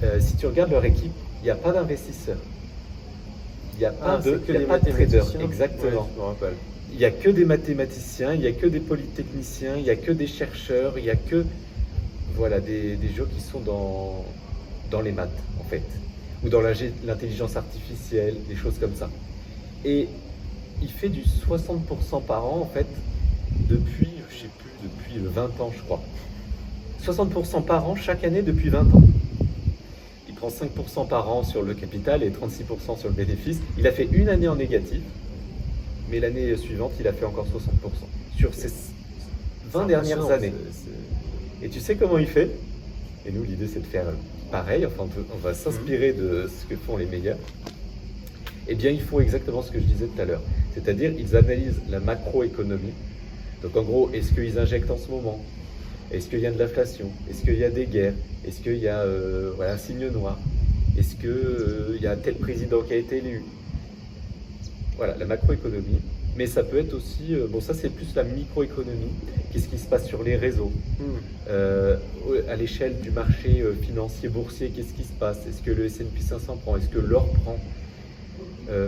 [0.03, 2.37] euh, si tu regardes leur équipe, il n'y a pas d'investisseurs.
[3.73, 5.07] Il n'y a pas Ah, de, que y a des pas de traders.
[5.25, 5.39] mathématiciens.
[5.41, 6.09] Exactement.
[6.17, 6.49] Ouais.
[6.91, 9.95] Il n'y a que des mathématiciens, il n'y a que des polytechniciens, il n'y a
[9.95, 11.45] que des chercheurs, il n'y a que
[12.35, 14.25] voilà, des, des gens qui sont dans,
[14.91, 15.29] dans les maths,
[15.59, 15.83] en fait,
[16.43, 19.09] ou dans l'intelligence artificielle, des choses comme ça.
[19.85, 20.07] Et
[20.81, 22.87] il fait du 60% par an, en fait,
[23.69, 26.01] depuis, je sais plus, depuis 20 ans, je crois.
[27.03, 29.03] 60% par an chaque année depuis 20 ans.
[30.27, 33.59] Il prend 5% par an sur le capital et 36% sur le bénéfice.
[33.77, 35.01] Il a fait une année en négatif,
[36.09, 37.49] mais l'année suivante, il a fait encore 60%
[38.37, 38.69] sur ces
[39.71, 40.53] 20 C'est dernières années.
[41.61, 42.49] Et tu sais comment il fait?
[43.25, 44.05] Et nous, l'idée, c'est de faire
[44.51, 44.85] pareil.
[44.85, 47.37] Enfin, on, va s'inspirer de ce que font les meilleurs.
[48.67, 50.41] Eh bien, ils font exactement ce que je disais tout à l'heure.
[50.73, 52.93] C'est-à-dire, ils analysent la macroéconomie.
[53.63, 55.43] Donc, en gros, est-ce qu'ils injectent en ce moment?
[56.11, 57.09] Est-ce qu'il y a de l'inflation?
[57.29, 58.13] Est-ce qu'il y a des guerres?
[58.45, 60.37] Est-ce qu'il y a euh, voilà, un signe noir?
[60.97, 63.43] Est-ce qu'il y a tel président qui a été élu?
[64.97, 66.01] Voilà, la macroéconomie.
[66.37, 69.11] Mais ça peut être aussi, euh, bon ça c'est plus la microéconomie,
[69.51, 71.03] qu'est-ce qui se passe sur les réseaux, Hmm.
[71.49, 71.97] euh,
[72.47, 75.39] à l'échelle du marché euh, financier boursier, qu'est-ce qui se passe?
[75.47, 76.77] Est-ce que le S&P 500 prend?
[76.77, 77.59] Est-ce que l'or prend?
[78.69, 78.87] Euh,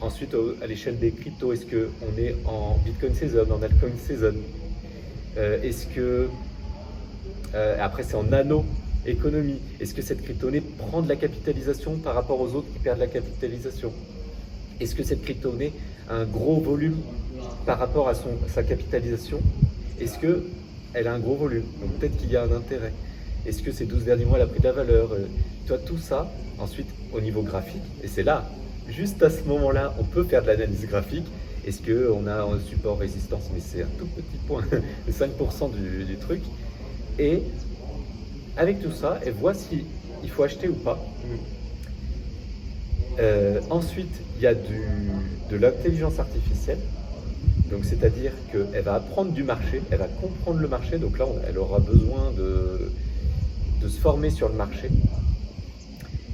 [0.00, 4.34] Ensuite, à l'échelle des cryptos, est-ce qu'on est en Bitcoin season, en altcoin season?
[5.36, 6.28] Euh, Est-ce que
[7.80, 8.64] après c'est en nano
[9.06, 12.98] économie Est-ce que cette crypto-monnaie prend de la capitalisation par rapport aux autres qui perdent
[12.98, 13.92] la capitalisation?
[14.80, 15.72] Est-ce que cette crypto-monnaie
[16.10, 16.96] un gros volume
[17.66, 19.40] par rapport à son, sa capitalisation?
[20.00, 20.44] Est-ce que
[20.94, 21.64] elle a un gros volume?
[21.80, 22.92] Donc peut-être qu'il y a un intérêt.
[23.46, 25.12] Est-ce que ces 12 derniers mois elle a pris de la valeur?
[25.12, 25.26] Euh,
[25.66, 28.48] Toi, tout ça, ensuite au niveau graphique, et c'est là,
[28.88, 31.26] juste à ce moment-là, on peut faire de l'analyse graphique.
[31.66, 33.44] Est-ce qu'on a un support résistance?
[33.54, 34.64] Mais c'est un tout petit point,
[35.10, 35.70] 5%
[36.06, 36.42] du, truc.
[37.18, 37.42] Et
[38.56, 39.84] avec tout ça, elle voit si
[40.24, 40.98] il faut acheter ou pas.
[43.20, 44.80] Euh, ensuite, il y a du,
[45.50, 46.78] de l'intelligence artificielle.
[47.70, 50.98] Donc, c'est-à-dire qu'elle va apprendre du marché, elle va comprendre le marché.
[50.98, 52.90] Donc là, on- elle aura besoin de,
[53.82, 54.88] de se former sur le marché.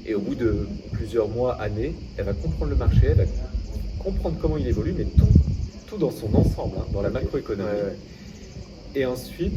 [0.06, 3.24] Et au bout de plusieurs mois, années, elle va comprendre le marché, elle va
[3.98, 5.26] comprendre comment il évolue, mais tout,
[5.86, 7.68] tout dans son ensemble, hein, dans la macroéconomie.
[7.68, 7.96] Ouais, ouais.
[8.94, 9.52] Et ensuite,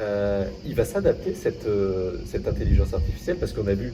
[0.00, 3.92] euh, il va s'adapter, cette, euh, cette intelligence artificielle, parce qu'on a vu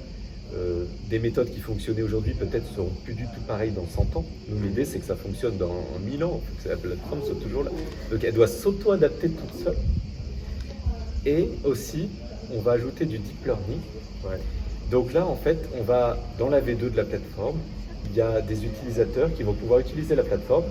[0.55, 4.25] euh, des méthodes qui fonctionnaient aujourd'hui peut-être seront plus du tout pareilles dans 100 ans.
[4.49, 7.71] Nous, l'idée, c'est que ça fonctionne dans 1000 ans, que la plateforme soit toujours là.
[8.11, 9.77] Donc, elle doit s'auto-adapter toute seule.
[11.25, 12.09] Et aussi,
[12.55, 13.79] on va ajouter du deep learning.
[14.91, 17.59] Donc là, en fait, on va, dans la V2 de la plateforme,
[18.11, 20.65] il y a des utilisateurs qui vont pouvoir utiliser la plateforme,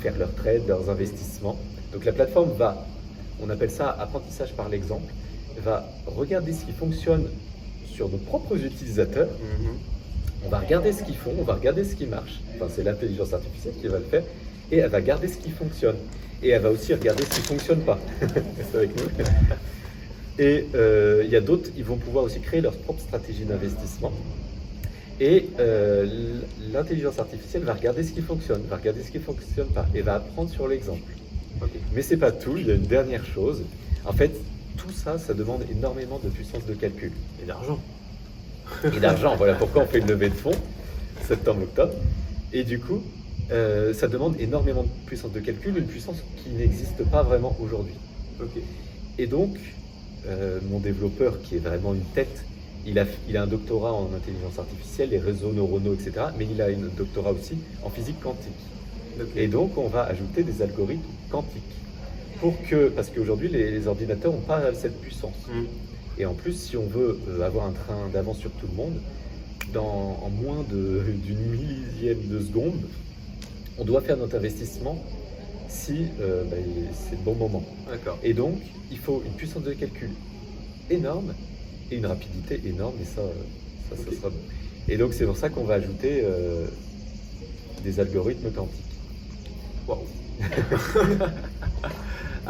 [0.00, 1.56] faire leurs trades, leurs investissements.
[1.92, 2.84] Donc la plateforme va,
[3.40, 5.12] on appelle ça apprentissage par l'exemple,
[5.62, 7.28] va regarder ce qui fonctionne
[7.98, 9.28] sur nos propres utilisateurs.
[9.28, 9.74] Mhm.
[10.46, 12.34] On va regarder ce qu'ils font, on va regarder ce qui marche.
[12.54, 14.22] Enfin, c'est l'intelligence artificielle qui va le faire.
[14.70, 15.96] Et elle va garder ce qui fonctionne.
[16.40, 17.98] Et elle va aussi regarder ce qui ne fonctionne pas.
[18.70, 19.08] c'est avec nous.
[20.38, 24.12] Et euh, il y a d'autres, ils vont pouvoir aussi créer leur propre stratégie d'investissement.
[25.18, 26.06] Et euh,
[26.72, 30.02] l'intelligence artificielle va regarder ce qui fonctionne, va regarder ce qui ne fonctionne pas, et
[30.02, 31.10] va apprendre sur l'exemple.
[31.92, 33.64] Mais c'est pas tout, il y a une dernière chose.
[34.04, 34.30] En fait,
[34.78, 37.12] tout ça, ça demande énormément de puissance de calcul.
[37.42, 37.78] Et d'argent.
[38.84, 40.56] Et d'argent, voilà pourquoi on fait une levée de fonds,
[41.26, 41.92] septembre-octobre.
[42.52, 43.02] Et du coup,
[43.50, 47.94] euh, ça demande énormément de puissance de calcul, une puissance qui n'existe pas vraiment aujourd'hui.
[49.18, 49.56] Et donc,
[50.26, 52.44] euh, mon développeur, qui est vraiment une tête,
[52.86, 56.12] il a, il a un doctorat en intelligence artificielle, les réseaux neuronaux, etc.
[56.38, 58.52] Mais il a un doctorat aussi en physique quantique.
[59.34, 61.78] Et donc, on va ajouter des algorithmes quantiques
[62.40, 65.36] pour que, parce qu'aujourd'hui, les, ordinateurs n'ont pas cette puissance.
[65.48, 65.64] Mm.
[66.18, 69.00] Et en plus, si on veut euh, avoir un train d'avance sur tout le monde,
[69.72, 72.80] dans, en moins d'une millième de seconde,
[73.78, 75.02] on doit faire notre investissement
[75.68, 76.56] si euh, bah,
[76.92, 77.64] c'est le bon moment.
[78.22, 78.60] Et donc,
[78.90, 80.10] il faut une puissance de calcul
[80.90, 81.34] énorme
[81.90, 83.22] et une rapidité énorme, et ça,
[83.90, 84.36] ça, sera bon.
[84.88, 86.66] Et donc, c'est pour ça qu'on va ajouter euh,
[87.84, 88.84] des algorithmes quantiques.
[89.86, 90.00] Waouh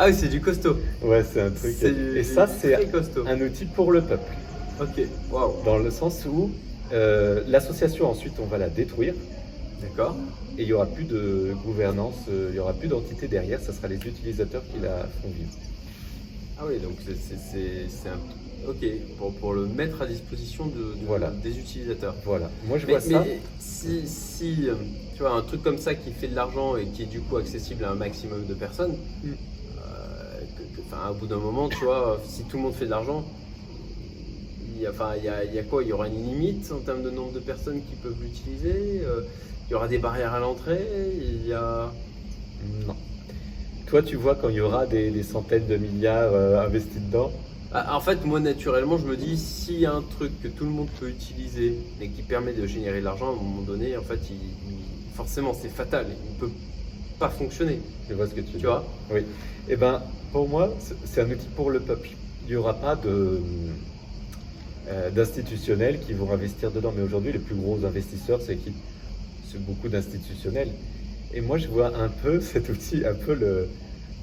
[0.00, 0.76] Ah oui, c'est du costaud.
[1.02, 1.74] Ouais, c'est un truc.
[1.82, 2.76] et ça, c'est
[3.26, 4.32] un outil pour le peuple.
[4.80, 5.54] Ok, waouh.
[5.64, 6.52] Dans le sens où
[6.92, 9.14] euh, l'association, ensuite, on va la détruire.
[9.82, 10.16] D'accord.
[10.56, 13.72] Et il n'y aura plus de gouvernance, euh, il n'y aura plus d'entité derrière, ça
[13.72, 15.50] sera les utilisateurs qui la font vivre.
[16.60, 18.18] Ah oui, donc c'est un.
[18.68, 18.84] Ok,
[19.16, 21.30] pour, pour, le mettre à disposition de, voilà.
[21.30, 22.14] des utilisateurs.
[22.24, 22.50] Voilà.
[22.66, 23.24] Moi, je vois ça.
[23.24, 24.74] Mais si, si, euh,
[25.14, 27.36] tu vois, un truc comme ça qui fait de l'argent et qui est du coup
[27.36, 29.32] accessible à un maximum de personnes, mm
[30.90, 33.24] enfin, au bout d'un moment, tu vois, si tout le monde fait de l'argent,
[34.76, 35.82] il y, a, enfin, il, y a, quoi?
[35.82, 39.22] Il y aura une limite en termes de nombre de personnes qui peuvent l'utiliser euh,
[39.68, 40.86] Il y aura des barrières à l'entrée
[41.20, 41.90] Il y a.
[42.86, 42.94] Non.
[43.86, 47.32] Toi, tu vois quand il y aura des, centaines de milliards euh, investis dedans?
[47.72, 50.64] Ah, En fait, moi, naturellement, je me dis, s'il y a un truc que tout
[50.64, 53.96] le monde peut utiliser et qui permet de générer de l'argent, à un moment donné,
[53.96, 54.20] en fait,
[55.14, 56.06] forcément, c'est fatal.
[56.08, 56.54] Il ne peut
[57.18, 57.80] pas fonctionner.
[58.08, 59.20] Je vois ce que tu, tu vois Oui.
[59.68, 60.02] Eh ben,
[60.32, 62.10] pour moi, c'est un outil pour le peuple.
[62.46, 63.40] Il n'y aura pas de,
[64.88, 66.92] euh, d'institutionnels qui vont investir dedans.
[66.96, 68.72] Mais aujourd'hui, les plus gros investisseurs, c'est qui?
[69.50, 70.70] C'est beaucoup d'institutionnels.
[71.34, 73.68] Et moi, je vois un peu cet outil, un peu le,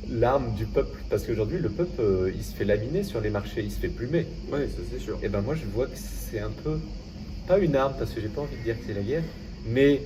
[0.09, 0.97] l'arme du peuple.
[1.09, 3.89] Parce qu'aujourd'hui, le peuple, euh, il se fait laminer sur les marchés, il se fait
[3.89, 4.25] plumer.
[4.51, 5.19] Oui, ça c'est sûr.
[5.21, 6.79] Et ben moi, je vois que c'est un peu,
[7.47, 9.23] pas une arme, parce que j'ai pas envie de dire que c'est la guerre,
[9.67, 10.01] mais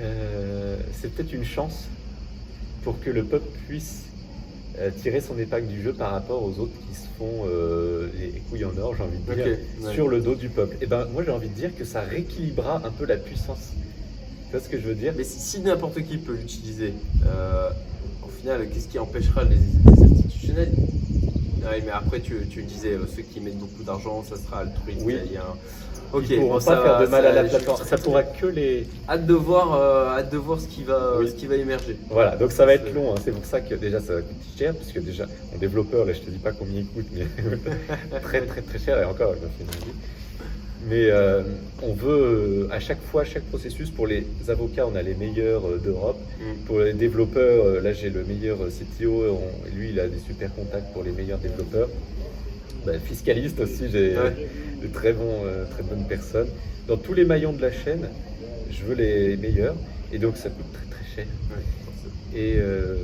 [0.00, 1.86] euh, c'est peut-être une chance
[2.82, 4.04] pour que le peuple puisse
[4.78, 8.40] euh, tirer son épingle du jeu par rapport aux autres qui se font euh, les
[8.48, 9.58] couilles en or, j'ai envie de dire,
[9.92, 10.76] sur le dos du peuple.
[10.76, 13.72] Et eh ben moi j'ai envie de dire que ça rééquilibrera un peu la puissance.
[14.46, 15.12] Tu vois ce que je veux dire?
[15.16, 16.94] Mais si, n'importe qui peut l'utiliser,
[17.26, 17.70] euh,
[18.24, 19.58] au final, qu'est-ce qui empêchera les,
[20.02, 20.72] institutionnels?
[20.76, 25.02] Oui, mais après, tu, tu disais, ceux qui mettent beaucoup d'argent, ça sera altruiste.
[25.04, 25.16] Oui.
[25.26, 25.54] Il y a
[26.12, 27.84] Ok, Ils pourront pas faire de mal à la plateforme.
[27.84, 28.86] Ça pourra que les.
[29.08, 31.96] Hâte de voir, euh, hâte de voir ce qui va, ce qui va émerger.
[32.08, 33.12] Voilà, donc ça va être long.
[33.12, 33.20] Hein.
[33.24, 36.20] C'est pour ça que déjà ça va coûter cher, puisque déjà mon développeur, là, je
[36.20, 37.26] te dis pas combien il coûte, mais
[38.22, 39.34] très très très cher et encore,
[40.88, 41.42] mais euh,
[41.82, 45.76] on veut à chaque fois, chaque processus, pour les avocats, on a les meilleurs euh,
[45.76, 46.18] d'Europe.
[46.40, 46.64] Mm.
[46.66, 49.38] Pour les développeurs, là j'ai le meilleur CTO,
[49.76, 51.88] lui il a des super contacts pour les meilleurs développeurs.
[52.86, 54.14] Ben, fiscaliste aussi, j'ai
[54.82, 56.48] de très, bons, euh, très bonnes personnes.
[56.88, 58.08] Dans tous les maillons de la chaîne,
[58.70, 59.76] je veux les meilleurs.
[60.12, 61.26] Et donc ça coûte très très cher.
[62.34, 62.96] Et, euh,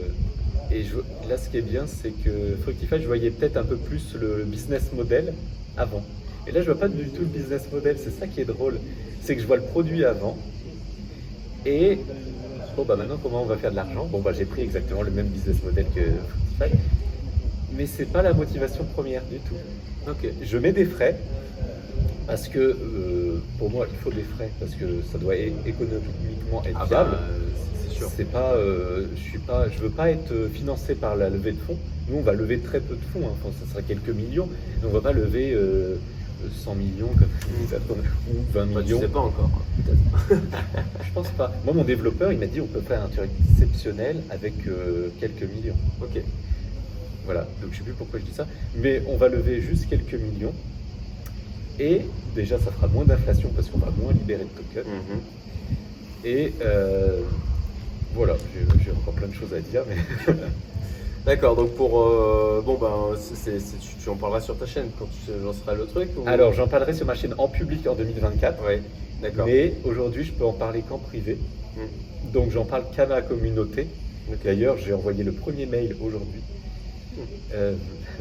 [0.72, 0.82] et
[1.28, 4.44] là, ce qui est bien, c'est que Fructify, je voyais peut-être un peu plus le
[4.44, 5.34] business model
[5.76, 6.04] avant.
[6.46, 7.96] Et là, je vois pas du tout le business model.
[8.02, 8.78] C'est ça qui est drôle.
[9.20, 10.38] C'est que je vois le produit avant.
[11.66, 11.98] Et
[12.76, 14.06] bon, bah maintenant, comment on va faire de l'argent?
[14.06, 16.00] Bon, bah j'ai pris exactement le même business model que
[16.58, 16.78] Fructify.
[17.76, 19.54] Mais c'est pas la motivation première du tout.
[20.08, 20.26] Ok.
[20.42, 21.16] Je mets des frais
[22.26, 26.76] parce que euh, pour moi, il faut des frais parce que ça doit économiquement être
[26.80, 27.18] ah bah, viable.
[27.88, 28.08] c'est sûr.
[28.16, 31.58] C'est pas, euh, je suis pas, je veux pas être financé par la levée de
[31.60, 31.78] fonds.
[32.08, 33.26] Nous, on va lever très peu de fonds.
[33.28, 33.50] Hein.
[33.64, 34.48] ça sera quelques millions.
[34.82, 35.52] Donc, on va pas lever.
[35.54, 35.96] Euh,
[36.64, 37.28] 100 millions comme
[38.30, 39.00] ou 20 Bah, tu millions.
[39.00, 39.50] sais pas encore.
[40.30, 41.52] Je pense pas.
[41.64, 45.42] Moi, mon développeur, il m'a dit on peut faire un truc exceptionnel avec euh, quelques
[45.42, 45.76] millions.
[46.02, 46.22] Ok.
[47.26, 48.46] Voilà, donc je sais plus pourquoi je dis ça,
[48.76, 50.54] mais on va lever juste quelques millions.
[51.78, 52.02] Et
[52.34, 54.86] déjà, ça fera moins d'inflation parce qu'on va moins libérer de tokens.
[54.86, 55.20] Mhm.
[56.24, 57.20] Et euh,
[58.14, 59.96] voilà, j'ai j'ai encore plein de choses à dire, mais
[61.26, 62.00] D'accord, donc pour.
[62.00, 65.32] euh, bon, ben, c'est- c'est- c'est- tu, tu en parleras sur ta chaîne quand tu
[65.44, 66.22] lanceras le truc ou...
[66.28, 68.64] alors j'en parlerai sur ma chaîne en public en 2024.
[68.64, 68.80] Ouais,
[69.20, 69.44] d'accord.
[69.46, 71.36] Mais aujourd'hui, je peux en parler qu'en privé.
[71.76, 72.32] Mm.
[72.32, 73.88] Donc j'en parle qu'à ma communauté.
[74.44, 76.40] D'ailleurs, j'ai envoyé le premier mail aujourd'hui.
[77.54, 77.74] Euh,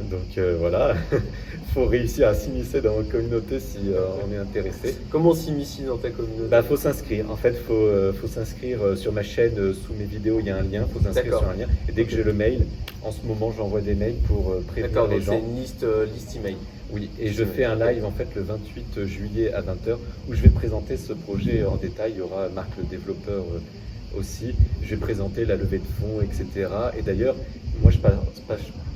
[0.09, 1.19] donc euh, voilà, il
[1.73, 4.95] faut réussir à s'immiscer dans votre communauté si euh, on est intéressé.
[5.09, 6.49] Comment s'initie dans ta communauté?
[6.49, 7.29] Bah faut s'inscrire.
[7.31, 9.73] En fait, faut euh, faut s'inscrire sur ma chaîne.
[9.73, 10.85] sous mes vidéos, il y a un lien.
[10.93, 11.67] Faut s'inscrire sur un lien.
[11.89, 12.65] Et dès que j'ai le mail,
[13.03, 15.39] en ce moment, j'envoie des mails pour prévenir les donc c'est gens.
[15.39, 16.57] une liste, liste email.
[16.91, 19.97] Oui, et je fais un live en fait le 28 juillet à 20h
[20.29, 22.11] où je vais présenter ce projet en détail.
[22.15, 23.43] Il y aura Marc le développeur
[24.17, 24.53] aussi.
[24.83, 26.69] Je vais présenter la levée de fonds, etc.
[26.97, 27.35] Et d'ailleurs,
[27.81, 28.13] moi je, passe
[28.47, 28.55] pas-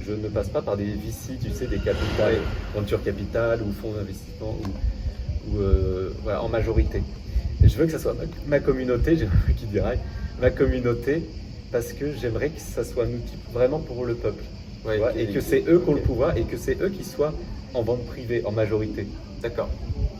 [0.10, 2.38] je ne passe pas par des VC, tu sais, des capitales,
[2.76, 7.04] Venture Capital ou fonds d'investissement ou, ou, euh, voilà, en majorité.
[7.64, 10.00] Et je veux que ça soit ma, ma communauté, j'ai un qui dirait,
[10.42, 11.24] ma communauté,
[11.72, 14.44] parce que j'aimerais que ça soit un outil vraiment pour le peuple.
[14.86, 17.04] Ouais, vois, et que c'est eux qui ont le pouvoir et que c'est eux qui
[17.04, 17.34] soient
[17.74, 19.08] en vente privée en majorité.
[19.44, 19.70] D'accord.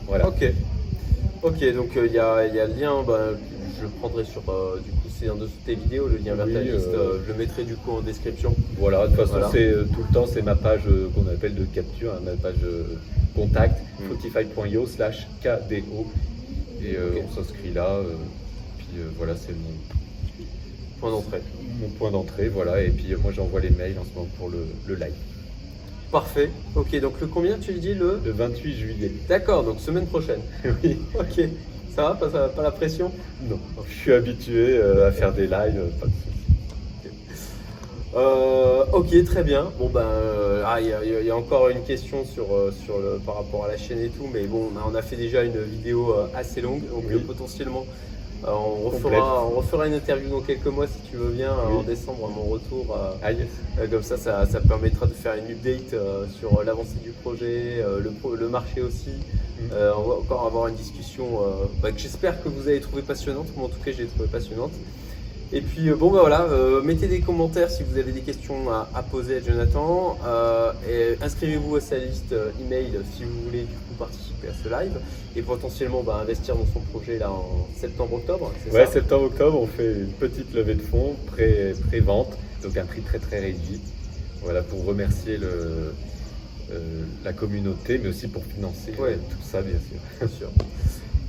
[0.06, 0.28] Voilà.
[0.28, 0.44] Ok.
[1.42, 3.30] Ok, donc il y, a, y a le lien, bah,
[3.78, 6.46] je le prendrai sur, euh, du coup, c'est un de tes vidéos, le lien vers
[6.46, 8.54] ta liste, euh, euh, je le mettrai du coup en description.
[8.78, 9.50] Voilà, de toute façon, Voilà.
[9.52, 10.82] c'est euh, tout le temps, c'est ma page
[11.14, 12.56] qu'on appelle de capture, hein, ma page
[13.34, 14.04] contact, Mm.
[14.16, 16.06] spotify.io slash KDO.
[16.82, 18.00] Et on s'inscrit là.
[18.78, 18.86] puis
[19.18, 19.74] voilà, c'est mon,
[21.00, 21.42] Point d'entrée.
[21.80, 22.48] mon point d'entrée.
[22.48, 25.12] Voilà, et puis moi j'envoie les mails en ce moment pour le, le live.
[26.10, 26.50] Parfait.
[26.74, 29.12] Ok, donc le combien tu dis le Le 28 juillet.
[29.28, 30.40] D'accord, donc semaine prochaine.
[30.82, 30.96] oui.
[31.18, 31.44] Ok.
[32.00, 35.34] Ça va, pas, ça va, pas la pression Non, je suis habitué euh, à faire
[35.34, 37.14] des lives, euh, pas de soucis.
[38.16, 39.70] Euh, ok, très bien.
[39.78, 42.46] Bon ben, euh, ah, il y, a- il y a encore une question sur,
[42.84, 45.02] sur le, par rapport à la chaîne et tout, mais bon, on a, on a
[45.02, 47.18] fait déjà une vidéo assez longue, donc Oui.
[47.20, 47.84] potentiellement,
[48.44, 51.76] on, refera, on refera une interview dans quelques mois si tu veux bien, Oui.
[51.80, 52.96] en décembre à mon retour.
[53.22, 53.46] Ah yes.
[53.90, 55.94] comme ça, ça, ça permettra de faire une update
[56.38, 59.10] sur l'avancée du projet, le, le marché aussi.
[59.72, 63.02] Euh, on va encore avoir une discussion euh, bah, que j'espère que vous avez trouvé
[63.02, 63.46] passionnante.
[63.56, 64.72] Moi, en tout cas, je l'ai trouvée passionnante.
[65.52, 66.46] Et puis, euh, bon, bah voilà,
[66.84, 70.16] mettez des commentaires si vous avez des questions à, poser à Jonathan.
[71.22, 72.34] Inscrivez-vous à sa liste
[72.64, 75.00] email si vous voulez du coup participer à ce live
[75.36, 78.52] et potentiellement bah, investir dans son projet là en septembre-octobre.
[78.72, 82.32] Ouais, septembre-octobre, on fait une petite levée de fonds, pré- pré-vente,
[82.62, 83.80] donc un prix très très réduit.
[84.42, 85.92] Voilà, pour remercier le,
[86.72, 89.14] euh, la communauté, mais aussi pour financer euh, Ouais.
[89.14, 89.98] tout ça, bien sûr.
[90.20, 90.48] Bien sûr.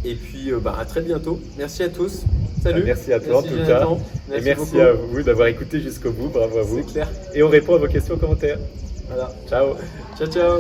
[0.04, 1.39] Et puis, euh, bah, à très bientôt.
[1.58, 2.22] Merci à tous.
[2.64, 2.80] Salut.
[2.82, 3.88] Bah, merci à toi, en tout cas.
[4.36, 4.80] Et merci beaucoup.
[4.80, 6.78] à vous d'avoir écouté jusqu'au bout, bravo à vous.
[6.88, 7.10] C'est clair.
[7.34, 8.58] Et on répond à vos questions en commentaire.
[9.08, 9.34] Voilà.
[9.50, 9.76] Ciao
[10.18, 10.60] Ciao, ciao.